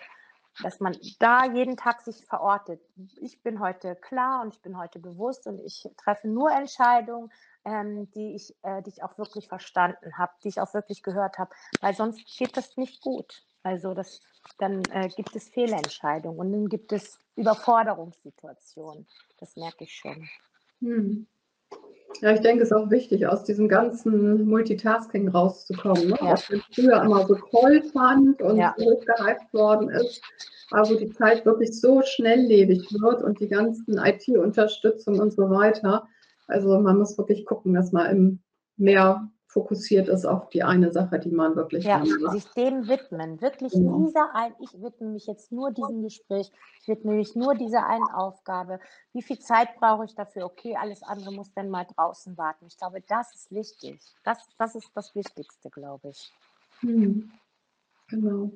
Dass 0.62 0.80
man 0.80 0.98
da 1.20 1.46
jeden 1.46 1.76
Tag 1.76 2.02
sich 2.02 2.26
verortet. 2.26 2.82
Ich 3.20 3.42
bin 3.42 3.60
heute 3.60 3.94
klar 3.96 4.42
und 4.42 4.54
ich 4.54 4.60
bin 4.60 4.76
heute 4.76 4.98
bewusst 4.98 5.46
und 5.46 5.60
ich 5.60 5.88
treffe 5.96 6.28
nur 6.28 6.50
Entscheidungen, 6.50 7.32
ähm, 7.64 8.10
die, 8.10 8.34
ich, 8.34 8.54
äh, 8.62 8.82
die 8.82 8.90
ich 8.90 9.02
auch 9.02 9.16
wirklich 9.16 9.48
verstanden 9.48 10.18
habe, 10.18 10.32
die 10.42 10.48
ich 10.48 10.60
auch 10.60 10.74
wirklich 10.74 11.02
gehört 11.02 11.38
habe, 11.38 11.54
weil 11.80 11.94
sonst 11.94 12.26
geht 12.36 12.56
das 12.56 12.76
nicht 12.76 13.00
gut. 13.00 13.42
Also 13.62 13.94
das, 13.94 14.20
dann 14.58 14.82
äh, 14.92 15.08
gibt 15.08 15.36
es 15.36 15.48
Fehlentscheidungen 15.48 16.38
und 16.38 16.52
dann 16.52 16.68
gibt 16.68 16.92
es 16.92 17.18
Überforderungssituationen. 17.36 19.06
Das 19.38 19.56
merke 19.56 19.84
ich 19.84 19.94
schon. 19.94 20.28
Hm. 20.80 21.26
Ja, 22.20 22.32
ich 22.32 22.40
denke, 22.40 22.62
es 22.62 22.70
ist 22.70 22.76
auch 22.76 22.90
wichtig, 22.90 23.26
aus 23.26 23.44
diesem 23.44 23.68
ganzen 23.68 24.46
Multitasking 24.46 25.28
rauszukommen. 25.28 26.08
Ne? 26.08 26.18
Ja. 26.20 26.32
Was 26.32 26.44
früher 26.74 27.02
immer 27.02 27.26
so 27.26 27.36
toll 27.36 27.82
fand 27.92 28.42
und 28.42 28.56
ja. 28.56 28.74
hochgehypt 28.76 29.54
worden 29.54 29.88
ist, 29.90 30.20
aber 30.70 30.90
wo 30.90 30.94
die 30.94 31.10
Zeit 31.10 31.46
wirklich 31.46 31.78
so 31.80 32.02
schnelllebig 32.02 32.92
wird 33.00 33.22
und 33.22 33.38
die 33.40 33.48
ganzen 33.48 33.98
IT-Unterstützung 33.98 35.20
und 35.20 35.32
so 35.32 35.50
weiter. 35.50 36.08
Also 36.48 36.80
man 36.80 36.98
muss 36.98 37.16
wirklich 37.16 37.46
gucken, 37.46 37.74
dass 37.74 37.92
man 37.92 38.10
im 38.10 38.42
mehr 38.76 39.28
fokussiert 39.50 40.08
ist 40.08 40.24
auf 40.24 40.48
die 40.48 40.62
eine 40.62 40.92
Sache, 40.92 41.18
die 41.18 41.32
man 41.32 41.56
wirklich 41.56 41.84
ja, 41.84 41.98
macht. 41.98 42.32
sich 42.32 42.44
dem 42.52 42.86
widmen, 42.86 43.40
wirklich 43.40 43.72
genau. 43.72 44.06
dieser 44.06 44.32
ein, 44.32 44.54
ich 44.60 44.80
widme 44.80 45.08
mich 45.08 45.26
jetzt 45.26 45.50
nur 45.50 45.72
diesem 45.72 46.02
Gespräch, 46.02 46.52
ich 46.80 46.88
widme 46.88 47.14
mich 47.14 47.34
nur 47.34 47.56
dieser 47.56 47.84
einen 47.86 48.08
Aufgabe. 48.14 48.78
Wie 49.12 49.22
viel 49.22 49.40
Zeit 49.40 49.76
brauche 49.80 50.04
ich 50.04 50.14
dafür? 50.14 50.44
Okay, 50.44 50.76
alles 50.80 51.02
andere 51.02 51.32
muss 51.32 51.52
dann 51.52 51.68
mal 51.68 51.84
draußen 51.84 52.38
warten. 52.38 52.66
Ich 52.68 52.78
glaube, 52.78 53.02
das 53.08 53.34
ist 53.34 53.50
wichtig. 53.50 54.00
Das, 54.22 54.38
das 54.56 54.76
ist 54.76 54.90
das 54.94 55.14
Wichtigste, 55.16 55.68
glaube 55.68 56.10
ich. 56.10 56.32
Hm. 56.80 57.32
Genau. 58.06 58.52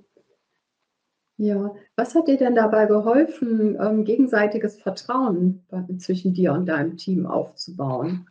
Ja, 1.36 1.74
was 1.96 2.14
hat 2.14 2.28
dir 2.28 2.38
denn 2.38 2.54
dabei 2.54 2.86
geholfen, 2.86 3.76
ähm, 3.80 4.04
gegenseitiges 4.04 4.80
Vertrauen 4.80 5.66
zwischen 5.98 6.32
dir 6.32 6.52
und 6.52 6.66
deinem 6.66 6.96
Team 6.96 7.26
aufzubauen? 7.26 8.28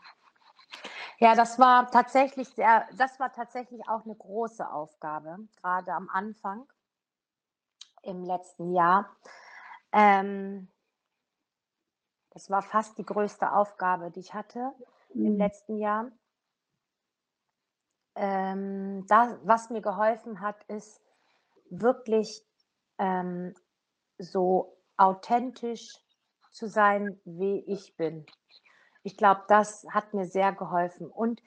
Ja, 1.20 1.36
das 1.36 1.60
war 1.60 1.90
tatsächlich 1.92 2.50
sehr, 2.50 2.88
das 2.98 3.20
war 3.20 3.32
tatsächlich 3.32 3.88
auch 3.88 4.06
eine 4.06 4.16
große 4.16 4.70
Aufgabe, 4.70 5.38
gerade 5.62 5.94
am 5.94 6.10
Anfang 6.10 6.68
im 8.02 8.24
letzten 8.24 8.74
Jahr. 8.74 9.16
Ähm, 9.92 10.68
das 12.32 12.50
war 12.50 12.62
fast 12.62 12.98
die 12.98 13.06
größte 13.06 13.52
Aufgabe, 13.52 14.12
die 14.12 14.22
ich 14.22 14.34
hatte 14.34 14.74
mhm. 15.14 15.26
im 15.26 15.38
letzten 15.38 15.78
Jahr. 15.78 16.12
Ähm, 18.16 19.06
das, 19.08 19.38
was 19.44 19.70
mir 19.70 19.82
geholfen 19.82 20.42
hat, 20.42 20.64
ist 20.66 21.02
wirklich 21.70 22.44
ähm, 22.98 23.54
so 24.18 24.78
authentisch 24.98 25.88
zu 26.52 26.68
sein, 26.68 27.20
wie 27.26 27.64
ich 27.66 27.96
bin. 27.96 28.26
Ich 29.04 29.18
glaube, 29.18 29.44
das 29.48 29.86
hat 29.90 30.14
mir 30.14 30.26
sehr 30.26 30.54
geholfen. 30.54 31.08
Und 31.08 31.42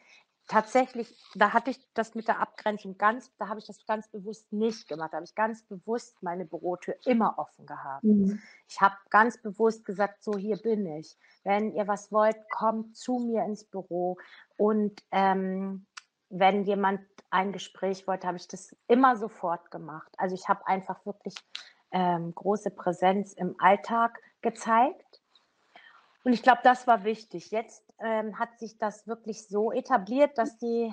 tatsächlich, 0.46 1.12
da 1.34 1.52
hatte 1.52 1.70
ich 1.70 1.80
das 1.94 2.14
mit 2.14 2.28
der 2.28 2.40
Abgrenzung 2.40 2.96
ganz, 2.98 3.34
da 3.38 3.48
habe 3.48 3.58
ich 3.58 3.66
das 3.66 3.84
ganz 3.86 4.08
bewusst 4.08 4.52
nicht 4.52 4.88
gemacht. 4.88 5.12
Da 5.12 5.16
habe 5.16 5.24
ich 5.24 5.34
ganz 5.34 5.62
bewusst 5.64 6.22
meine 6.22 6.44
Bürotür 6.44 6.94
immer 7.04 7.38
offen 7.38 7.66
gehabt. 7.66 8.04
Mhm. 8.04 8.40
Ich 8.68 8.80
habe 8.80 8.94
ganz 9.10 9.40
bewusst 9.40 9.84
gesagt, 9.84 10.22
so 10.22 10.36
hier 10.36 10.56
bin 10.58 10.86
ich. 10.86 11.16
Wenn 11.42 11.72
ihr 11.72 11.88
was 11.88 12.12
wollt, 12.12 12.36
kommt 12.50 12.96
zu 12.96 13.18
mir 13.18 13.44
ins 13.44 13.64
Büro. 13.64 14.18
Und 14.56 15.02
ähm, 15.10 15.86
wenn 16.28 16.64
jemand 16.64 17.00
ein 17.30 17.52
Gespräch 17.52 18.06
wollte, 18.06 18.26
habe 18.26 18.36
ich 18.36 18.48
das 18.48 18.74
immer 18.88 19.16
sofort 19.16 19.70
gemacht. 19.70 20.12
Also 20.16 20.34
ich 20.34 20.48
habe 20.48 20.66
einfach 20.66 21.04
wirklich 21.06 21.34
ähm, 21.92 22.34
große 22.34 22.70
Präsenz 22.70 23.32
im 23.32 23.54
Alltag 23.58 24.20
gezeigt 24.42 25.05
und 26.26 26.32
ich 26.32 26.42
glaube, 26.42 26.58
das 26.64 26.88
war 26.88 27.04
wichtig. 27.04 27.52
Jetzt 27.52 27.84
ähm, 28.00 28.36
hat 28.36 28.58
sich 28.58 28.78
das 28.78 29.06
wirklich 29.06 29.46
so 29.46 29.70
etabliert, 29.70 30.36
dass 30.38 30.58
die 30.58 30.92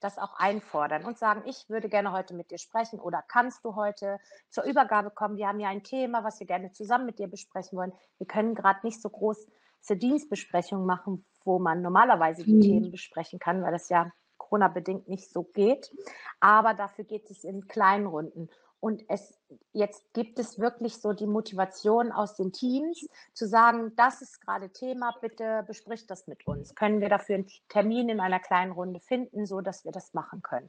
das 0.00 0.16
auch 0.16 0.38
einfordern 0.38 1.04
und 1.04 1.18
sagen, 1.18 1.42
ich 1.44 1.68
würde 1.68 1.90
gerne 1.90 2.12
heute 2.12 2.32
mit 2.32 2.50
dir 2.50 2.56
sprechen 2.56 2.98
oder 2.98 3.22
kannst 3.28 3.62
du 3.62 3.74
heute 3.74 4.18
zur 4.48 4.64
Übergabe 4.64 5.10
kommen? 5.10 5.36
Wir 5.36 5.48
haben 5.48 5.60
ja 5.60 5.68
ein 5.68 5.82
Thema, 5.82 6.24
was 6.24 6.40
wir 6.40 6.46
gerne 6.46 6.72
zusammen 6.72 7.04
mit 7.04 7.18
dir 7.18 7.28
besprechen 7.28 7.76
wollen. 7.76 7.92
Wir 8.16 8.26
können 8.26 8.54
gerade 8.54 8.80
nicht 8.84 9.02
so 9.02 9.10
große 9.10 9.46
Dienstbesprechungen 9.90 10.86
machen, 10.86 11.26
wo 11.44 11.58
man 11.58 11.82
normalerweise 11.82 12.42
die 12.42 12.54
mhm. 12.54 12.60
Themen 12.62 12.90
besprechen 12.90 13.38
kann, 13.38 13.62
weil 13.62 13.72
das 13.72 13.90
ja 13.90 14.10
Corona-bedingt 14.38 15.08
nicht 15.08 15.30
so 15.30 15.42
geht. 15.42 15.94
Aber 16.40 16.72
dafür 16.72 17.04
geht 17.04 17.30
es 17.30 17.44
in 17.44 17.68
kleinen 17.68 18.06
Runden. 18.06 18.48
Und 18.80 19.02
es, 19.08 19.38
jetzt 19.72 20.12
gibt 20.12 20.38
es 20.38 20.58
wirklich 20.58 21.00
so 21.00 21.12
die 21.14 21.26
Motivation 21.26 22.12
aus 22.12 22.36
den 22.36 22.52
Teams 22.52 23.08
zu 23.32 23.46
sagen, 23.46 23.94
das 23.96 24.20
ist 24.20 24.40
gerade 24.40 24.70
Thema, 24.70 25.16
bitte 25.20 25.64
bespricht 25.66 26.10
das 26.10 26.26
mit 26.26 26.46
uns. 26.46 26.74
Können 26.74 27.00
wir 27.00 27.08
dafür 27.08 27.36
einen 27.36 27.50
Termin 27.68 28.10
in 28.10 28.20
einer 28.20 28.40
kleinen 28.40 28.72
Runde 28.72 29.00
finden, 29.00 29.46
so 29.46 29.62
dass 29.62 29.84
wir 29.84 29.92
das 29.92 30.12
machen 30.12 30.42
können? 30.42 30.68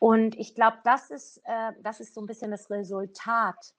Und 0.00 0.36
ich 0.36 0.54
glaube, 0.54 0.78
das 0.84 1.10
ist, 1.10 1.38
äh, 1.44 1.72
das 1.82 2.00
ist 2.00 2.14
so 2.14 2.20
ein 2.20 2.26
bisschen 2.26 2.50
das 2.50 2.70
Resultat 2.70 3.74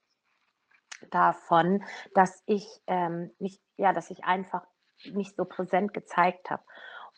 davon, 1.11 1.83
dass 2.13 2.41
ich 2.45 2.65
ähm, 2.87 3.31
mich, 3.39 3.59
ja, 3.77 3.93
dass 3.93 4.09
ich 4.09 4.23
einfach 4.23 4.65
nicht 5.03 5.35
so 5.35 5.45
präsent 5.45 5.93
gezeigt 5.93 6.49
habe. 6.49 6.63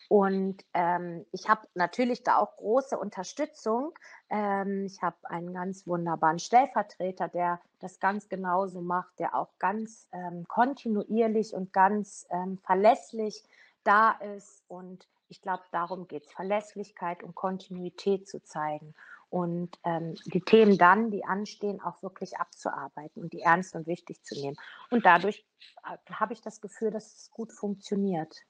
Und 0.08 0.64
ähm, 0.74 1.26
ich 1.32 1.48
habe 1.48 1.66
natürlich 1.74 2.22
da 2.22 2.38
auch 2.38 2.56
große 2.56 2.98
Unterstützung. 2.98 3.92
Ähm, 4.30 4.86
ich 4.86 5.02
habe 5.02 5.16
einen 5.24 5.52
ganz 5.52 5.86
wunderbaren 5.86 6.38
Stellvertreter, 6.38 7.28
der 7.28 7.60
das 7.80 8.00
ganz 8.00 8.28
genauso 8.28 8.80
macht, 8.80 9.18
der 9.18 9.34
auch 9.34 9.50
ganz 9.58 10.08
ähm, 10.12 10.46
kontinuierlich 10.48 11.52
und 11.52 11.72
ganz 11.72 12.26
ähm, 12.30 12.58
verlässlich 12.58 13.44
da 13.84 14.12
ist. 14.36 14.62
Und 14.68 15.06
ich 15.28 15.42
glaube, 15.42 15.62
darum 15.72 16.08
geht 16.08 16.24
es, 16.24 16.32
Verlässlichkeit 16.32 17.22
und 17.22 17.34
Kontinuität 17.34 18.28
zu 18.28 18.42
zeigen 18.42 18.94
und 19.30 19.78
ähm, 19.84 20.14
die 20.26 20.40
Themen 20.40 20.78
dann, 20.78 21.10
die 21.10 21.24
anstehen, 21.24 21.80
auch 21.82 22.02
wirklich 22.02 22.38
abzuarbeiten 22.38 23.22
und 23.22 23.32
die 23.32 23.42
ernst 23.42 23.74
und 23.74 23.86
wichtig 23.86 24.22
zu 24.22 24.34
nehmen. 24.34 24.56
Und 24.90 25.04
dadurch 25.04 25.44
äh, 25.84 26.12
habe 26.12 26.32
ich 26.32 26.40
das 26.40 26.60
Gefühl, 26.60 26.90
dass 26.90 27.14
es 27.14 27.30
gut 27.30 27.52
funktioniert. 27.52 28.44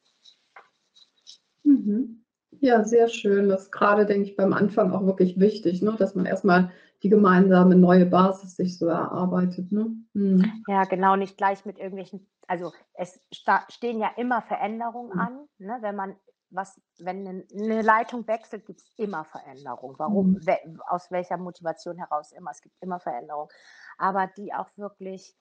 Mhm. 1.69 2.25
Ja, 2.61 2.83
sehr 2.85 3.09
schön. 3.09 3.49
Das 3.49 3.65
ist 3.65 3.73
gerade, 3.73 4.07
denke 4.07 4.31
ich, 4.31 4.37
beim 4.37 4.53
Anfang 4.53 4.93
auch 4.93 5.05
wirklich 5.05 5.39
wichtig, 5.39 5.83
ne? 5.83 5.95
dass 5.99 6.15
man 6.15 6.27
erstmal 6.27 6.73
die 7.03 7.11
gemeinsame 7.11 7.77
neue 7.77 8.07
Basis 8.07 8.57
sich 8.57 8.79
so 8.79 8.87
erarbeitet. 8.87 9.71
Ne? 9.71 9.95
Mhm. 10.15 10.65
Ja, 10.67 10.85
genau, 10.85 11.15
nicht 11.15 11.37
gleich 11.37 11.65
mit 11.65 11.79
irgendwelchen, 11.79 12.27
also 12.47 12.73
es 12.95 13.21
stehen 13.69 14.01
ja 14.01 14.11
immer 14.17 14.43
Veränderungen 14.43 15.13
mhm. 15.13 15.21
an, 15.21 15.39
ne? 15.59 15.79
wenn 15.81 15.95
man 15.95 16.17
was, 16.51 16.81
wenn 16.99 17.45
eine 17.55 17.83
Leitung 17.83 18.27
wechselt, 18.27 18.65
gibt 18.65 18.81
es 18.81 18.91
immer 18.97 19.25
Veränderungen. 19.27 19.99
Warum, 19.99 20.31
mhm. 20.31 20.47
we, 20.47 20.57
aus 20.89 21.11
welcher 21.11 21.37
Motivation 21.37 21.99
heraus 21.99 22.33
immer, 22.33 22.51
es 22.51 22.63
gibt 22.63 22.75
immer 22.81 22.99
Veränderungen. 22.99 23.51
Aber 23.99 24.27
die 24.27 24.55
auch 24.55 24.71
wirklich 24.77 25.37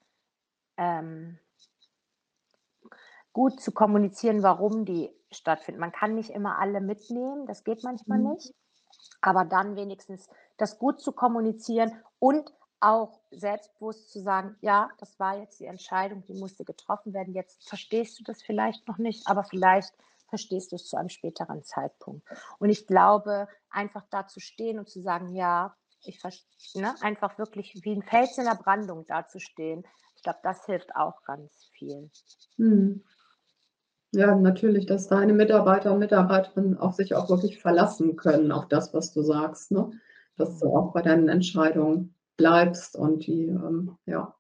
ähm, 0.75 1.39
gut 3.31 3.61
zu 3.61 3.71
kommunizieren, 3.71 4.43
warum 4.43 4.83
die 4.83 5.09
stattfinden. 5.31 5.79
Man 5.79 5.91
kann 5.91 6.15
nicht 6.15 6.29
immer 6.29 6.59
alle 6.59 6.81
mitnehmen, 6.81 7.45
das 7.47 7.63
geht 7.63 7.83
manchmal 7.83 8.19
mhm. 8.19 8.33
nicht. 8.33 8.53
Aber 9.21 9.45
dann 9.45 9.75
wenigstens 9.75 10.29
das 10.57 10.79
gut 10.79 11.01
zu 11.01 11.11
kommunizieren 11.11 11.91
und 12.19 12.51
auch 12.79 13.19
selbstbewusst 13.31 14.11
zu 14.11 14.21
sagen, 14.21 14.55
ja, 14.61 14.89
das 14.99 15.19
war 15.19 15.37
jetzt 15.37 15.59
die 15.59 15.65
Entscheidung, 15.65 16.23
die 16.25 16.39
musste 16.39 16.63
getroffen 16.63 17.13
werden. 17.13 17.33
Jetzt 17.33 17.67
verstehst 17.67 18.19
du 18.19 18.23
das 18.23 18.41
vielleicht 18.43 18.87
noch 18.87 18.97
nicht, 18.97 19.27
aber 19.27 19.43
vielleicht 19.43 19.93
verstehst 20.29 20.71
du 20.71 20.75
es 20.75 20.85
zu 20.85 20.97
einem 20.97 21.09
späteren 21.09 21.63
Zeitpunkt. 21.63 22.27
Und 22.59 22.69
ich 22.69 22.85
glaube, 22.85 23.47
einfach 23.69 24.03
da 24.09 24.27
zu 24.27 24.39
stehen 24.39 24.77
und 24.77 24.89
zu 24.89 25.01
sagen, 25.01 25.33
ja, 25.33 25.75
ich 26.03 26.21
ne, 26.75 26.95
einfach 27.01 27.37
wirklich 27.37 27.79
wie 27.81 27.95
ein 27.95 28.03
Fels 28.03 28.37
in 28.37 28.45
der 28.45 28.55
Brandung 28.55 29.05
dazustehen, 29.07 29.85
ich 30.15 30.23
glaube, 30.23 30.39
das 30.43 30.65
hilft 30.65 30.95
auch 30.95 31.23
ganz 31.23 31.69
viel. 31.73 32.09
Hm. 32.57 33.03
Ja, 34.13 34.35
natürlich, 34.35 34.85
dass 34.85 35.07
deine 35.07 35.33
Mitarbeiter 35.33 35.93
und 35.93 35.99
Mitarbeiterinnen 35.99 36.77
auch 36.77 36.93
sich 36.93 37.13
auch 37.13 37.29
wirklich 37.29 37.59
verlassen 37.59 38.15
können 38.15 38.51
auf 38.51 38.67
das, 38.67 38.93
was 38.93 39.13
du 39.13 39.21
sagst, 39.21 39.71
ne? 39.71 39.91
dass 40.37 40.59
du 40.59 40.67
auch 40.67 40.93
bei 40.93 41.01
deinen 41.01 41.27
Entscheidungen 41.27 42.15
bleibst 42.37 42.95
und 42.95 43.25
die, 43.27 43.47
ähm, 43.47 43.97
ja, 44.05 44.33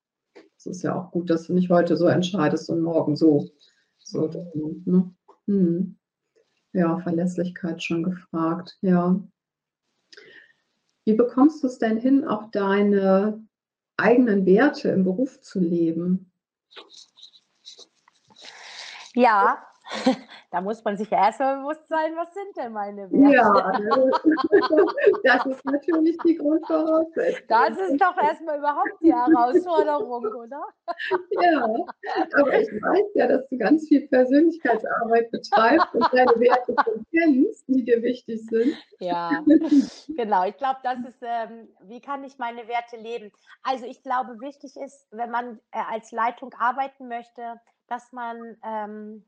es 0.57 0.67
ist 0.67 0.83
ja 0.83 0.95
auch 0.95 1.11
gut, 1.11 1.29
dass 1.29 1.47
du 1.47 1.53
nicht 1.53 1.69
heute 1.69 1.97
so 1.97 2.07
entscheidest 2.07 2.69
und 2.69 2.81
morgen 2.81 3.15
so. 3.15 3.49
so 3.97 4.27
ne? 4.85 5.13
hm. 5.45 5.97
Ja, 6.73 6.99
Verlässlichkeit 6.99 7.83
schon 7.83 8.03
gefragt, 8.03 8.77
ja. 8.81 9.19
Wie 11.05 11.13
bekommst 11.13 11.63
du 11.63 11.67
es 11.67 11.77
denn 11.77 11.97
hin, 11.97 12.25
auch 12.25 12.51
deine 12.51 13.41
eigenen 13.97 14.45
Werte 14.45 14.89
im 14.89 15.03
Beruf 15.03 15.41
zu 15.41 15.59
leben? 15.59 16.31
Ja, 19.17 19.57
da 20.51 20.61
muss 20.61 20.83
man 20.83 20.97
sich 20.97 21.09
ja 21.09 21.25
erstmal 21.25 21.57
bewusst 21.57 21.87
sein, 21.87 22.15
was 22.15 22.33
sind 22.33 22.57
denn 22.57 22.73
meine 22.73 23.09
Werte? 23.11 23.33
Ja, 23.33 23.71
das 25.23 25.45
ist 25.45 25.65
natürlich 25.65 26.17
die 26.25 26.35
Grundvoraussetzung. 26.35 27.47
Das 27.47 27.77
ist 27.77 28.01
doch 28.01 28.17
erstmal 28.17 28.59
überhaupt 28.59 28.93
die 29.01 29.13
Herausforderung, 29.13 30.25
oder? 30.25 30.61
Ja, 31.31 31.63
aber 31.63 32.59
ich 32.59 32.67
weiß 32.67 33.11
ja, 33.15 33.27
dass 33.27 33.47
du 33.49 33.57
ganz 33.57 33.87
viel 33.87 34.07
Persönlichkeitsarbeit 34.07 35.31
betreibst 35.31 35.93
und 35.93 36.05
deine 36.11 36.39
Werte 36.39 36.75
kennst, 37.11 37.67
die 37.67 37.83
dir 37.85 38.01
wichtig 38.01 38.45
sind. 38.49 38.75
Ja, 38.99 39.43
genau. 40.15 40.45
Ich 40.45 40.57
glaube, 40.57 40.79
das 40.83 40.99
ist, 40.99 41.21
ähm, 41.21 41.69
wie 41.83 42.01
kann 42.01 42.23
ich 42.23 42.37
meine 42.37 42.67
Werte 42.67 42.97
leben? 42.97 43.31
Also 43.63 43.85
ich 43.85 44.03
glaube, 44.03 44.39
wichtig 44.41 44.75
ist, 44.77 45.07
wenn 45.11 45.31
man 45.31 45.59
äh, 45.71 45.79
als 45.89 46.11
Leitung 46.11 46.53
arbeiten 46.59 47.07
möchte, 47.07 47.59
dass 47.87 48.11
man 48.11 48.57
ähm, 48.63 49.25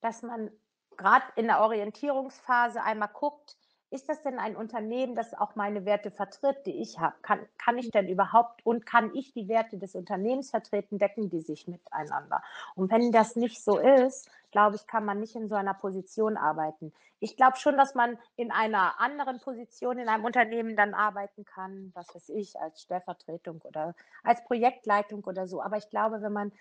dass 0.00 0.22
man 0.22 0.50
gerade 0.96 1.24
in 1.36 1.46
der 1.46 1.60
Orientierungsphase 1.60 2.82
einmal 2.82 3.08
guckt, 3.08 3.56
ist 3.92 4.08
das 4.08 4.22
denn 4.22 4.38
ein 4.38 4.56
Unternehmen, 4.56 5.14
das 5.14 5.34
auch 5.34 5.54
meine 5.54 5.84
Werte 5.84 6.10
vertritt, 6.10 6.64
die 6.64 6.80
ich 6.80 6.98
habe? 6.98 7.14
Kann, 7.20 7.46
kann 7.58 7.76
ich 7.76 7.90
denn 7.90 8.08
überhaupt 8.08 8.64
und 8.64 8.86
kann 8.86 9.14
ich 9.14 9.34
die 9.34 9.48
Werte 9.48 9.76
des 9.76 9.94
Unternehmens 9.94 10.50
vertreten, 10.50 10.98
decken 10.98 11.28
die 11.28 11.42
sich 11.42 11.68
miteinander? 11.68 12.42
Und 12.74 12.90
wenn 12.90 13.12
das 13.12 13.36
nicht 13.36 13.62
so 13.62 13.78
ist, 13.78 14.30
glaube 14.50 14.76
ich, 14.76 14.86
kann 14.86 15.04
man 15.04 15.20
nicht 15.20 15.36
in 15.36 15.48
so 15.48 15.56
einer 15.56 15.74
Position 15.74 16.38
arbeiten. 16.38 16.92
Ich 17.20 17.36
glaube 17.36 17.58
schon, 17.58 17.76
dass 17.76 17.94
man 17.94 18.18
in 18.36 18.50
einer 18.50 18.98
anderen 18.98 19.40
Position 19.40 19.98
in 19.98 20.08
einem 20.08 20.24
Unternehmen 20.24 20.74
dann 20.74 20.94
arbeiten 20.94 21.44
kann, 21.44 21.92
was 21.94 22.14
weiß 22.14 22.30
ich, 22.30 22.58
als 22.58 22.80
Stellvertretung 22.82 23.60
oder 23.62 23.94
als 24.22 24.42
Projektleitung 24.44 25.22
oder 25.24 25.46
so. 25.46 25.62
Aber 25.62 25.76
ich 25.76 25.90
glaube, 25.90 26.22
wenn 26.22 26.32
man, 26.32 26.52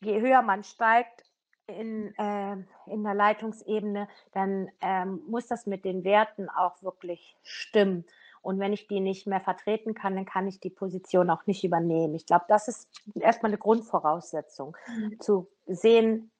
je 0.00 0.20
höher 0.20 0.42
man 0.42 0.64
steigt, 0.64 1.24
in, 1.66 2.14
äh, 2.16 2.56
in 2.86 3.02
der 3.02 3.14
Leitungsebene, 3.14 4.08
dann 4.32 4.68
ähm, 4.80 5.20
muss 5.26 5.46
das 5.48 5.66
mit 5.66 5.84
den 5.84 6.04
Werten 6.04 6.48
auch 6.48 6.82
wirklich 6.82 7.36
stimmen. 7.42 8.04
Und 8.40 8.60
wenn 8.60 8.72
ich 8.72 8.86
die 8.86 9.00
nicht 9.00 9.26
mehr 9.26 9.40
vertreten 9.40 9.94
kann, 9.94 10.14
dann 10.14 10.24
kann 10.24 10.46
ich 10.46 10.60
die 10.60 10.70
Position 10.70 11.30
auch 11.30 11.46
nicht 11.46 11.64
übernehmen. 11.64 12.14
Ich 12.14 12.26
glaube, 12.26 12.44
das 12.46 12.68
ist 12.68 12.88
erstmal 13.16 13.50
eine 13.50 13.58
Grundvoraussetzung, 13.58 14.76
mhm. 14.86 15.18
zu 15.18 15.48
sehen, 15.66 16.30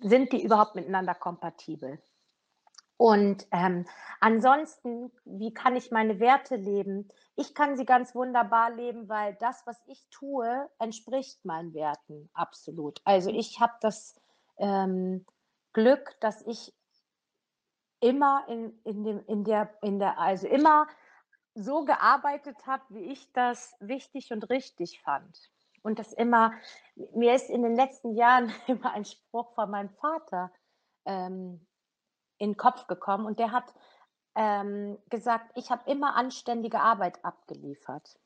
sind 0.00 0.32
die 0.32 0.42
überhaupt 0.42 0.74
miteinander 0.74 1.14
kompatibel. 1.14 2.00
Und 3.04 3.46
ähm, 3.50 3.84
ansonsten, 4.20 5.12
wie 5.26 5.52
kann 5.52 5.76
ich 5.76 5.90
meine 5.90 6.20
Werte 6.20 6.56
leben? 6.56 7.06
Ich 7.36 7.54
kann 7.54 7.76
sie 7.76 7.84
ganz 7.84 8.14
wunderbar 8.14 8.70
leben, 8.70 9.10
weil 9.10 9.34
das, 9.34 9.66
was 9.66 9.78
ich 9.86 10.08
tue, 10.08 10.70
entspricht 10.78 11.44
meinen 11.44 11.74
Werten 11.74 12.30
absolut. 12.32 13.02
Also 13.04 13.28
ich 13.28 13.60
habe 13.60 13.74
das 13.82 14.18
ähm, 14.56 15.26
Glück, 15.74 16.16
dass 16.20 16.40
ich 16.46 16.72
immer 18.00 18.46
in, 18.48 18.72
in, 18.84 19.04
dem, 19.04 19.22
in, 19.26 19.44
der, 19.44 19.74
in 19.82 19.98
der, 19.98 20.18
also 20.18 20.48
immer 20.48 20.86
so 21.54 21.84
gearbeitet 21.84 22.56
habe, 22.66 22.84
wie 22.88 23.12
ich 23.12 23.30
das 23.34 23.76
wichtig 23.80 24.32
und 24.32 24.48
richtig 24.48 25.02
fand. 25.02 25.50
Und 25.82 25.98
das 25.98 26.14
immer, 26.14 26.52
mir 27.12 27.34
ist 27.34 27.50
in 27.50 27.64
den 27.64 27.76
letzten 27.76 28.14
Jahren 28.14 28.50
immer 28.66 28.94
ein 28.94 29.04
Spruch 29.04 29.52
von 29.52 29.70
meinem 29.70 29.90
Vater 29.90 30.50
ähm, 31.04 31.66
in 32.44 32.52
den 32.52 32.56
Kopf 32.56 32.86
gekommen 32.86 33.26
und 33.26 33.38
der 33.38 33.52
hat 33.52 33.74
ähm, 34.34 34.98
gesagt, 35.10 35.50
ich 35.54 35.70
habe 35.70 35.90
immer 35.90 36.16
anständige 36.16 36.80
Arbeit 36.80 37.24
abgeliefert. 37.24 38.18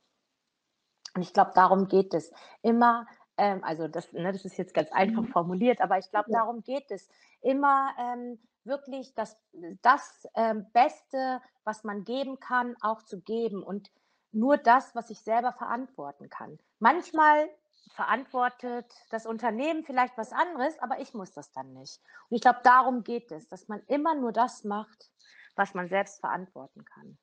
Und 1.14 1.22
ich 1.22 1.32
glaube, 1.32 1.52
darum 1.54 1.88
geht 1.88 2.14
es. 2.14 2.30
Immer 2.62 3.06
ähm, 3.38 3.62
also 3.64 3.88
das, 3.88 4.12
ne, 4.12 4.32
das 4.32 4.44
ist 4.44 4.58
jetzt 4.58 4.74
ganz 4.74 4.92
einfach 4.92 5.22
mhm. 5.22 5.28
formuliert, 5.28 5.80
aber 5.80 5.96
ich 5.98 6.10
glaube, 6.10 6.30
darum 6.30 6.62
geht 6.62 6.90
es. 6.90 7.08
Immer 7.40 7.90
ähm, 7.98 8.38
wirklich 8.64 9.14
das, 9.14 9.38
das 9.80 10.28
ähm, 10.34 10.66
Beste, 10.72 11.40
was 11.64 11.84
man 11.84 12.04
geben 12.04 12.40
kann, 12.40 12.76
auch 12.82 13.02
zu 13.02 13.20
geben 13.20 13.62
und 13.62 13.90
nur 14.32 14.58
das, 14.58 14.94
was 14.94 15.08
ich 15.08 15.20
selber 15.20 15.52
verantworten 15.52 16.28
kann. 16.28 16.58
Manchmal 16.80 17.48
verantwortet 17.88 18.86
das 19.10 19.26
Unternehmen 19.26 19.84
vielleicht 19.84 20.16
was 20.16 20.32
anderes, 20.32 20.78
aber 20.80 21.00
ich 21.00 21.14
muss 21.14 21.32
das 21.32 21.50
dann 21.52 21.72
nicht. 21.72 22.00
Und 22.28 22.36
ich 22.36 22.40
glaube, 22.42 22.60
darum 22.62 23.04
geht 23.04 23.30
es, 23.32 23.48
dass 23.48 23.68
man 23.68 23.82
immer 23.86 24.14
nur 24.14 24.32
das 24.32 24.64
macht, 24.64 25.10
was 25.56 25.74
man 25.74 25.88
selbst 25.88 26.20
verantworten 26.20 26.84
kann. 26.84 27.18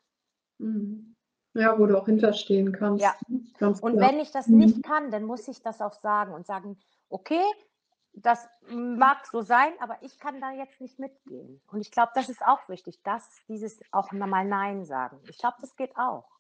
Mhm. 0.57 1.15
Ja, 1.53 1.79
wo 1.79 1.85
du 1.85 1.97
auch 1.97 2.05
hinterstehen 2.05 2.73
kannst. 2.73 3.01
Ja. 3.01 3.15
Ganz 3.59 3.79
und 3.79 3.97
klar. 3.97 4.09
wenn 4.09 4.19
ich 4.19 4.31
das 4.31 4.47
nicht 4.47 4.77
mhm. 4.77 4.81
kann, 4.81 5.11
dann 5.11 5.23
muss 5.23 5.47
ich 5.47 5.61
das 5.61 5.81
auch 5.81 5.93
sagen 5.93 6.33
und 6.33 6.45
sagen, 6.45 6.77
okay, 7.09 7.43
das 8.13 8.47
mag 8.69 9.25
so 9.27 9.41
sein, 9.41 9.73
aber 9.79 9.97
ich 10.01 10.19
kann 10.19 10.39
da 10.39 10.51
jetzt 10.51 10.79
nicht 10.81 10.99
mitgehen. 10.99 11.61
Und 11.71 11.81
ich 11.81 11.91
glaube, 11.91 12.11
das 12.15 12.29
ist 12.29 12.41
auch 12.45 12.67
wichtig, 12.69 13.01
dass 13.03 13.29
dieses 13.47 13.79
auch 13.91 14.11
nochmal 14.11 14.45
Nein 14.45 14.85
sagen. 14.85 15.19
Ich 15.29 15.37
glaube, 15.37 15.57
das 15.61 15.75
geht 15.75 15.95
auch. 15.97 16.34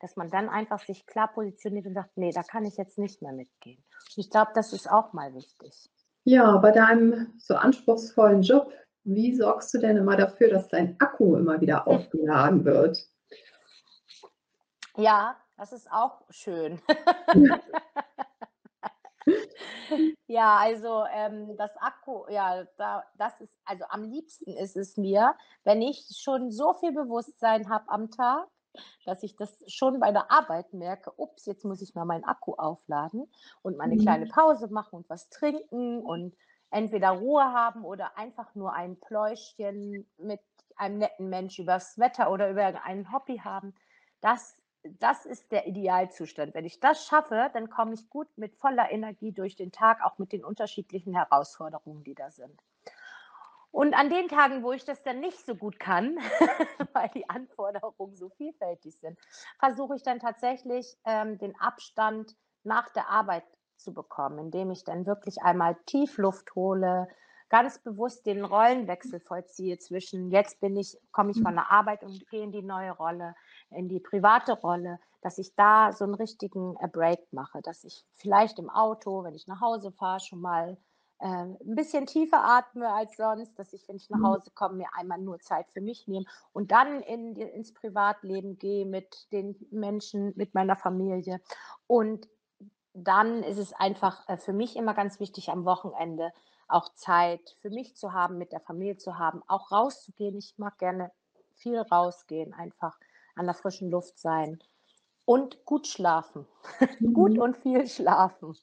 Dass 0.00 0.16
man 0.16 0.30
dann 0.30 0.48
einfach 0.48 0.80
sich 0.80 1.06
klar 1.06 1.28
positioniert 1.32 1.86
und 1.86 1.94
sagt, 1.94 2.16
nee, 2.16 2.30
da 2.32 2.42
kann 2.42 2.64
ich 2.64 2.76
jetzt 2.76 2.98
nicht 2.98 3.22
mehr 3.22 3.32
mitgehen. 3.32 3.82
Und 4.16 4.18
ich 4.18 4.30
glaube, 4.30 4.50
das 4.54 4.72
ist 4.72 4.90
auch 4.90 5.12
mal 5.12 5.34
wichtig. 5.34 5.90
Ja, 6.24 6.56
bei 6.58 6.70
deinem 6.72 7.32
so 7.38 7.54
anspruchsvollen 7.54 8.42
Job, 8.42 8.72
wie 9.04 9.34
sorgst 9.34 9.72
du 9.72 9.78
denn 9.78 9.96
immer 9.96 10.16
dafür, 10.16 10.50
dass 10.50 10.68
dein 10.68 11.00
Akku 11.00 11.36
immer 11.36 11.60
wieder 11.60 11.86
aufgeladen 11.86 12.64
wird? 12.64 13.08
Ja, 14.96 15.36
Das 15.56 15.72
ist 15.72 15.90
auch 15.90 16.22
schön. 16.30 16.80
Ja, 20.28 20.56
also, 20.58 21.04
ähm, 21.12 21.56
das 21.56 21.70
Akku 21.78 22.26
ja, 22.28 22.64
da 22.76 23.04
das 23.16 23.40
ist 23.40 23.52
also, 23.64 23.84
am 23.88 24.04
liebsten 24.04 24.52
ist 24.52 24.76
es 24.76 24.96
mir, 24.96 25.34
wenn 25.64 25.82
ich 25.82 26.06
schon 26.16 26.50
so 26.50 26.74
viel 26.74 26.92
Bewusstsein 26.92 27.68
habe 27.68 27.88
am 27.88 28.10
Tag, 28.10 28.46
dass 29.04 29.22
ich 29.22 29.36
das 29.36 29.62
schon 29.66 30.00
bei 30.00 30.12
der 30.12 30.30
Arbeit 30.30 30.72
merke: 30.72 31.12
„Ups, 31.16 31.46
jetzt 31.46 31.64
muss 31.64 31.82
ich 31.82 31.94
mal 31.94 32.04
meinen 32.04 32.24
Akku 32.24 32.54
aufladen 32.54 33.30
und 33.62 33.76
mal 33.76 33.88
'ne 33.88 33.96
kleine 33.96 34.26
Mhm. 34.26 34.26
Pause 34.26 34.68
machen 34.68 34.96
und 34.96 35.10
was 35.10 35.28
trinken 35.30 36.00
und 36.02 36.36
entweder 36.70 37.10
Ruhe 37.10 37.44
haben 37.44 37.84
oder 37.84 38.16
einfach 38.18 38.54
nur 38.54 38.72
ein 38.72 38.98
Pläuschchen 39.00 40.06
mit 40.18 40.40
einem 40.76 40.98
netten 40.98 41.28
Mensch 41.28 41.58
übers 41.58 41.98
Wetter 41.98 42.30
oder 42.30 42.50
über 42.50 42.84
ein 42.84 43.12
Hobby 43.12 43.38
haben.“ 43.38 43.74
Das 44.20 44.56
das 44.88 45.26
ist 45.26 45.50
der 45.50 45.66
Idealzustand. 45.66 46.54
Wenn 46.54 46.64
ich 46.64 46.78
das 46.78 47.04
schaffe, 47.06 47.50
dann 47.52 47.70
komme 47.70 47.94
ich 47.94 48.08
gut 48.08 48.28
mit 48.36 48.54
voller 48.54 48.90
Energie 48.92 49.32
durch 49.32 49.56
den 49.56 49.72
Tag, 49.72 50.00
auch 50.04 50.18
mit 50.18 50.30
den 50.32 50.44
unterschiedlichen 50.44 51.12
Herausforderungen, 51.14 52.04
die 52.04 52.14
da 52.14 52.30
sind. 52.30 52.62
Und 53.74 53.94
an 53.94 54.08
den 54.10 54.28
Tagen, 54.28 54.62
wo 54.62 54.72
ich 54.72 54.84
das 54.84 55.02
dann 55.02 55.20
nicht 55.20 55.44
so 55.44 55.54
gut 55.54 55.78
kann, 55.78 56.16
weil 56.94 57.10
die 57.14 57.28
Anforderungen 57.28 58.14
so 58.16 58.30
vielfältig 58.30 58.96
sind, 59.00 59.18
versuche 59.58 59.96
ich 59.96 60.02
dann 60.02 60.20
tatsächlich, 60.20 60.96
ähm, 61.04 61.38
den 61.38 61.58
Abstand 61.60 62.34
nach 62.64 62.88
der 62.90 63.08
Arbeit 63.10 63.44
zu 63.76 63.92
bekommen, 63.92 64.38
indem 64.38 64.70
ich 64.70 64.84
dann 64.84 65.06
wirklich 65.06 65.42
einmal 65.42 65.76
tief 65.86 66.16
Luft 66.18 66.54
hole, 66.54 67.08
ganz 67.48 67.78
bewusst 67.82 68.26
den 68.26 68.44
Rollenwechsel 68.44 69.20
vollziehe 69.20 69.78
zwischen 69.78 70.30
jetzt 70.30 70.58
bin 70.60 70.76
ich 70.76 70.98
komme 71.12 71.30
ich 71.30 71.40
von 71.40 71.54
der 71.54 71.70
Arbeit 71.70 72.02
und 72.02 72.28
gehe 72.28 72.42
in 72.42 72.50
die 72.50 72.62
neue 72.62 72.90
Rolle, 72.92 73.34
in 73.70 73.88
die 73.88 74.00
private 74.00 74.54
Rolle, 74.54 74.98
dass 75.20 75.38
ich 75.38 75.54
da 75.54 75.92
so 75.92 76.04
'n 76.04 76.14
richtigen, 76.14 76.76
äh, 76.80 76.88
Break 76.88 77.20
mache, 77.32 77.60
dass 77.62 77.84
ich 77.84 78.04
vielleicht 78.16 78.58
im 78.58 78.70
Auto, 78.70 79.22
wenn 79.24 79.34
ich 79.34 79.46
nach 79.46 79.60
Hause 79.60 79.92
fahre, 79.92 80.20
schon 80.20 80.40
mal, 80.40 80.76
äh, 81.20 81.26
'n 81.26 81.74
bisschen 81.76 82.06
tiefer 82.06 82.44
atme 82.44 82.92
als 82.92 83.16
sonst, 83.16 83.58
dass 83.58 83.72
ich, 83.72 83.88
wenn 83.88 83.96
ich 83.96 84.10
nach 84.10 84.22
Mhm. 84.22 84.36
Hause 84.36 84.50
komme, 84.54 84.76
mir 84.76 84.88
einmal 84.94 85.18
nur 85.18 85.40
Zeit 85.40 85.70
für 85.70 85.80
mich 85.80 86.08
nehme 86.08 86.26
und 86.52 86.72
dann 86.72 87.02
in 87.02 87.36
ins 87.36 87.72
Privatleben 87.74 88.58
gehe 88.58 88.86
mit 88.86 89.32
den 89.32 89.56
Menschen, 89.70 90.32
mit 90.36 90.54
meiner 90.54 90.76
Familie. 90.76 91.40
Und 91.86 92.28
dann 92.94 93.42
ist 93.42 93.58
es 93.58 93.72
einfach, 93.74 94.28
äh, 94.28 94.38
für 94.38 94.52
mich 94.54 94.76
immer 94.76 94.94
ganz 94.94 95.20
wichtig, 95.20 95.50
am 95.50 95.64
Wochenende 95.66 96.32
auch 96.68 96.94
Zeit 96.94 97.56
für 97.60 97.70
mich 97.70 97.96
zu 97.96 98.12
haben, 98.12 98.38
mit 98.38 98.52
der 98.52 98.60
Familie 98.60 98.96
zu 98.98 99.18
haben, 99.18 99.42
auch 99.48 99.72
rauszugehen. 99.72 100.38
Ich 100.38 100.54
mag 100.58 100.78
gerne 100.78 101.12
viel 101.54 101.78
rausgehen, 101.80 102.54
einfach 102.54 102.98
an 103.36 103.46
der 103.46 103.54
frischen 103.54 103.90
Luft 103.90 104.18
sein 104.18 104.60
und 105.26 105.64
gut 105.66 105.86
schlafen. 105.88 106.46
Gut 107.12 107.38
Mhm. 107.38 107.38
und 107.38 107.56
viel 107.58 107.86
schlafen. 107.88 108.56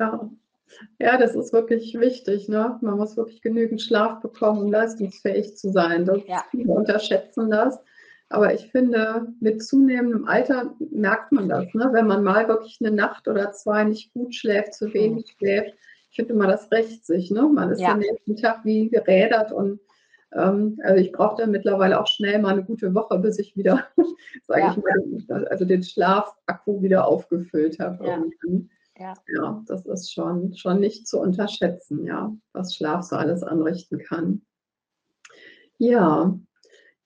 Ja. 0.00 0.36
Ja, 1.00 1.18
das 1.18 1.34
ist 1.34 1.52
wirklich 1.52 1.98
wichtig, 2.00 2.48
ne? 2.48 2.78
Man 2.80 2.96
muss 2.96 3.16
wirklich 3.18 3.42
genügend 3.42 3.82
Schlaf 3.82 4.20
bekommen, 4.22 4.62
um 4.62 4.72
leistungsfähig 4.72 5.54
zu 5.56 5.70
sein. 5.70 6.06
Das 6.06 6.20
Ja. 6.26 6.44
viele 6.50 6.72
unterschätzen 6.72 7.50
das. 7.50 7.78
Aber 8.30 8.54
ich 8.54 8.70
finde, 8.72 9.26
mit 9.40 9.62
zunehmendem 9.62 10.26
Alter 10.26 10.74
merkt 10.90 11.32
man 11.32 11.48
das, 11.50 11.66
ne? 11.74 11.90
Wenn 11.92 12.06
man 12.06 12.24
mal 12.24 12.48
wirklich 12.48 12.80
'ne 12.80 12.90
Nacht 12.90 13.28
oder 13.28 13.52
2 13.52 13.84
nicht 13.84 14.12
gut 14.14 14.34
schläft, 14.34 14.72
zu 14.74 14.86
Mhm. 14.86 14.92
wenig 14.94 15.34
schläft. 15.38 15.74
Ich 16.10 16.16
finde 16.16 16.32
immer, 16.32 16.46
das 16.46 16.70
rächt 16.72 17.04
sich, 17.04 17.30
ne? 17.30 17.42
Man 17.42 17.70
ist 17.70 17.86
den 17.86 17.98
Ja. 17.98 17.98
nächsten 17.98 18.36
Tag 18.36 18.64
wie 18.64 18.88
gerädert 18.88 19.52
und, 19.52 19.80
ähm 20.32 20.78
also, 20.82 20.96
ich 21.00 21.12
brauche 21.12 21.36
dann 21.42 21.50
mittlerweile 21.50 22.00
auch 22.00 22.06
schnell 22.06 22.38
mal 22.40 22.56
'ne 22.56 22.64
gute 22.64 22.94
Woche, 22.94 23.18
bis 23.18 23.38
ich 23.38 23.54
wieder, 23.56 23.86
sage 24.48 24.66
ich 24.68 24.76
Ja. 24.76 24.82
mal, 25.28 25.46
also, 25.48 25.64
den 25.66 25.82
Schlafakku 25.82 26.80
wieder 26.82 27.06
aufgefüllt 27.06 27.78
habe 27.80 28.02
Ja. 28.04 28.26
Ja. 28.98 29.26
Ja, 29.28 29.62
das 29.66 29.84
ist 29.86 30.12
schon 30.12 30.54
schon 30.56 30.78
nicht 30.80 31.08
zu 31.08 31.18
unterschätzen, 31.20 32.04
ja, 32.06 32.32
was 32.52 32.76
Schlaf 32.76 33.02
so 33.02 33.16
alles 33.16 33.42
anrichten 33.42 33.98
kann. 33.98 34.42
Ja. 35.80 36.38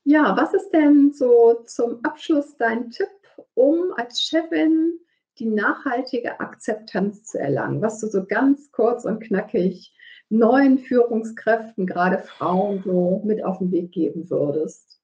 Ja, 0.04 0.36
was 0.36 0.54
ist 0.54 0.70
denn 0.72 1.12
so 1.12 1.62
zum 1.66 2.00
Abschluss 2.04 2.56
dein 2.58 2.90
Tipp, 2.90 3.08
um 3.54 3.92
als 3.96 4.22
Chefin 4.22 4.98
die 5.38 5.46
nachhaltige 5.46 6.40
Akzeptanz 6.40 7.24
zu 7.24 7.38
erlangen, 7.40 7.82
was 7.82 8.00
du 8.00 8.08
so 8.08 8.24
ganz 8.26 8.72
kurz 8.72 9.04
und 9.06 9.20
knackig 9.20 9.94
neuen 10.30 10.78
Führungskräften, 10.78 11.86
grade 11.86 12.18
Frauen, 12.20 12.82
so 12.84 13.22
mit 13.24 13.44
auf 13.44 13.60
'n 13.60 13.72
Weg 13.72 13.92
geben 13.92 14.30
würdest? 14.30 15.00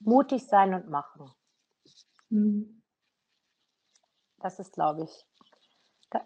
Mutig 0.00 0.46
sein 0.46 0.74
und 0.74 0.88
machen. 0.88 1.32
Mhm. 2.30 2.77
Das 4.40 4.58
ist, 4.58 4.72
glaube 4.72 5.04
ich 5.04 5.26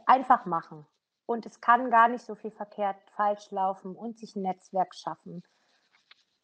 einfach 0.06 0.46
machen. 0.46 0.86
Und 1.26 1.46
es 1.46 1.60
kann 1.60 1.90
gar 1.90 2.08
nicht 2.08 2.24
so 2.24 2.34
viel 2.34 2.50
verkehrt 2.50 2.96
falsch 3.16 3.50
laufen 3.50 3.96
und 3.96 4.18
sich 4.18 4.36
'n 4.36 4.42
Netzwerk 4.42 4.94
schaffen. 4.94 5.42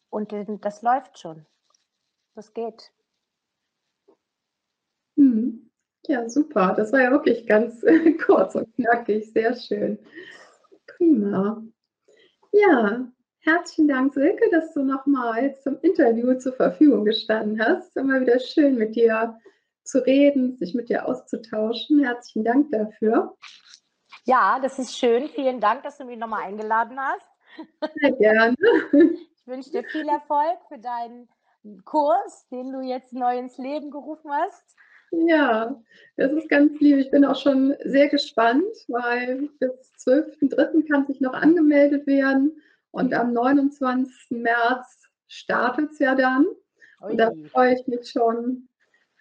Und 0.09 0.33
das 0.61 0.81
läuft 0.81 1.19
schon. 1.19 1.45
Das 2.35 2.53
geht. 2.53 2.91
Mhm. 5.15 5.69
Ja, 6.07 6.27
super. 6.29 6.73
Das 6.75 6.91
war 6.91 7.01
ja 7.01 7.11
wirklich 7.11 7.45
ganz 7.45 7.85
kurz 8.25 8.55
und 8.55 8.73
knackig, 8.75 9.31
sehr 9.31 9.55
schön. 9.55 9.99
Prima. 10.87 11.61
Ja, 12.51 13.07
herzlichen 13.41 13.87
Dank, 13.87 14.13
Silke, 14.13 14.49
dass 14.51 14.73
du 14.73 14.83
noch 14.83 15.05
mal 15.05 15.55
zum 15.59 15.77
Interview 15.81 16.33
zur 16.35 16.53
Verfügung 16.53 17.05
gestanden 17.05 17.59
hast. 17.59 17.95
Immer 17.95 18.21
wieder 18.21 18.39
schön, 18.39 18.75
mit 18.75 18.95
dir 18.95 19.37
zu 19.89 20.05
reden, 20.05 20.57
sich 20.57 20.75
mit 20.75 20.89
dir 20.89 21.07
auszutauschen. 21.07 22.03
Herzlichen 22.03 22.43
Dank 22.43 22.71
dafür. 22.71 23.35
Ja, 24.25 24.59
das 24.59 24.79
ist 24.79 24.97
schön. 24.97 25.27
Vielen 25.29 25.59
Dank, 25.59 25.83
dass 25.83 25.97
du 25.97 26.05
mich 26.05 26.17
noch 26.17 26.27
mal 26.27 26.43
eingeladen 26.43 26.99
hast. 26.99 27.25
Sehr 27.95 28.11
gerne. 28.13 28.55
Ich 28.91 29.47
wünsche 29.47 29.71
dir 29.71 29.83
viel 29.83 30.07
Erfolg 30.07 30.59
für 30.67 30.77
deinen 30.77 31.27
Kurs, 31.83 32.47
den 32.51 32.71
du 32.71 32.81
jetzt 32.81 33.13
neu 33.13 33.37
ins 33.37 33.57
Leben 33.57 33.89
gerufen 33.89 34.31
hast. 34.31 34.75
Ja, 35.11 35.81
das 36.17 36.31
ist 36.33 36.49
ganz 36.49 36.79
lieb. 36.79 36.97
Ich 36.97 37.09
bin 37.09 37.25
auch 37.25 37.35
schon 37.35 37.75
sehr 37.83 38.09
gespannt, 38.09 38.71
weil 38.87 39.49
bis 39.59 39.71
12.3. 40.05 40.87
kann 40.87 41.07
sich 41.07 41.19
noch 41.19 41.33
angemeldet 41.33 42.05
werden 42.05 42.61
und 42.91 43.13
am 43.13 43.33
29. 43.33 44.13
März 44.29 45.07
startet's 45.27 45.97
ja 45.97 46.13
dann. 46.13 46.45
Und 46.99 47.17
da 47.17 47.31
freue 47.51 47.73
ich 47.73 47.87
mich 47.87 48.11
schon, 48.11 48.67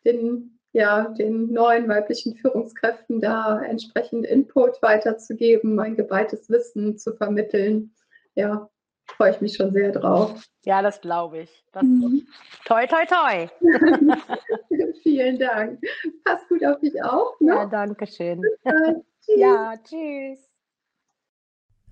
den 0.04 0.57
ja, 0.72 1.08
den 1.08 1.52
neuen 1.52 1.88
weiblichen 1.88 2.36
Führungskräften 2.36 3.20
da 3.20 3.60
entsprechend 3.62 4.26
Input 4.26 4.80
weiterzugeben, 4.82 5.74
mein 5.74 5.96
geballtes 5.96 6.48
Wissen 6.50 6.98
zu 6.98 7.14
vermitteln. 7.14 7.94
Ja, 8.34 8.68
freue 9.06 9.30
ich 9.32 9.40
mich 9.40 9.56
schon 9.56 9.72
sehr 9.72 9.90
drauf. 9.92 10.44
Ja, 10.64 10.82
das 10.82 11.00
glaube 11.00 11.40
ich. 11.40 11.64
Das 11.72 11.82
Mhm. 11.82 12.26
toi, 12.66 12.86
toi, 12.86 13.04
toi. 13.06 13.48
Vielen 15.02 15.38
Dank. 15.38 15.80
Pass 16.24 16.46
gut 16.48 16.64
auf 16.64 16.78
dich 16.80 17.02
auf, 17.02 17.34
Ja, 17.40 17.64
ne? 17.64 17.70
danke 17.70 18.06
schön. 18.06 18.42
Tschüss. 19.24 19.36
Ja, 19.38 19.74
tschüss. 19.82 20.38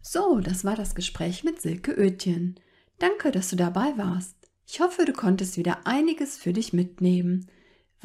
So, 0.03 0.41
das 0.41 0.65
war 0.65 0.77
das 0.77 0.95
Gespräch 0.95 1.43
mit 1.45 1.61
Silke 1.61 1.97
Oetjen. 1.99 2.61
Danke, 2.99 3.31
dass 3.33 3.51
du 3.51 3.57
dabei 3.57 3.93
warst. 3.97 4.37
Ich 4.67 4.81
hoffe, 4.81 5.05
du 5.05 5.13
konntest 5.13 5.57
wieder 5.59 5.79
einiges 5.85 6.37
für 6.39 6.53
dich 6.53 6.73
mitnehmen. 6.73 7.49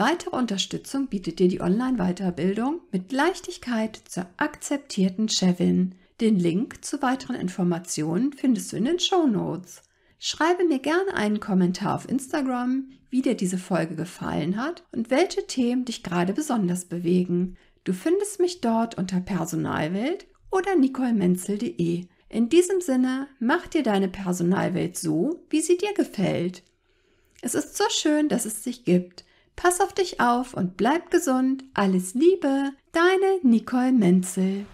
Weitere 0.04 0.36
Unterstützung 0.36 1.10
bietet 1.10 1.38
dir 1.38 1.48
die 1.48 1.62
Online-Weiterbildung 1.62 2.82
mit 2.92 3.12
Leichtigkeit 3.12 4.02
zur 4.08 4.26
akzeptierten 4.38 5.30
Chefin. 5.30 5.94
Den 6.20 6.40
Link 6.40 6.84
zu 6.84 7.04
weiteren 7.04 7.36
Informationen 7.36 8.34
findest 8.34 8.72
du 8.72 8.78
in 8.78 8.86
den 8.86 9.00
Shownotes. 9.00 9.84
Schreibe 10.18 10.64
mir 10.64 10.80
gerne 10.80 11.14
einen 11.14 11.40
Kommentar 11.40 11.94
auf 11.94 12.10
Instagram, 12.10 12.90
wie 13.12 13.22
dir 13.22 13.36
diese 13.36 13.60
Folge 13.60 13.96
gefallen 13.96 14.58
hat 14.58 14.84
und 14.92 15.12
welche 15.12 15.46
Themen 15.46 15.86
dich 15.86 16.02
gerade 16.02 16.34
besonders 16.34 16.86
bewegen. 16.86 17.56
Du 17.84 17.94
findest 17.94 18.40
mich 18.40 18.60
dort 18.60 18.98
unter 18.98 19.20
Personalwelt 19.20 20.26
oder 20.50 20.76
nicolemenzel.de. 20.76 22.08
In 22.28 22.50
diesem 22.50 22.82
Sinne, 22.82 23.28
mach 23.40 23.68
dir 23.68 23.84
deine 23.84 24.08
Personalwelt 24.08 24.98
so, 24.98 25.44
wie 25.52 25.62
sie 25.62 25.78
dir 25.78 25.94
gefällt. 25.94 26.64
Es 27.44 27.54
ist 27.54 27.78
so 27.78 27.84
schön, 27.92 28.30
dass 28.30 28.46
es 28.46 28.64
dich 28.64 28.84
gibt. 28.84 29.26
Pass 29.62 29.80
auf 29.80 29.94
dich 29.94 30.20
auf 30.20 30.56
und 30.56 30.76
bleib 30.76 31.12
gesund. 31.12 31.64
Alles 31.76 32.16
Liebe, 32.16 32.72
deine 32.94 33.40
Nicole 33.44 33.92
Menzel. 33.92 34.66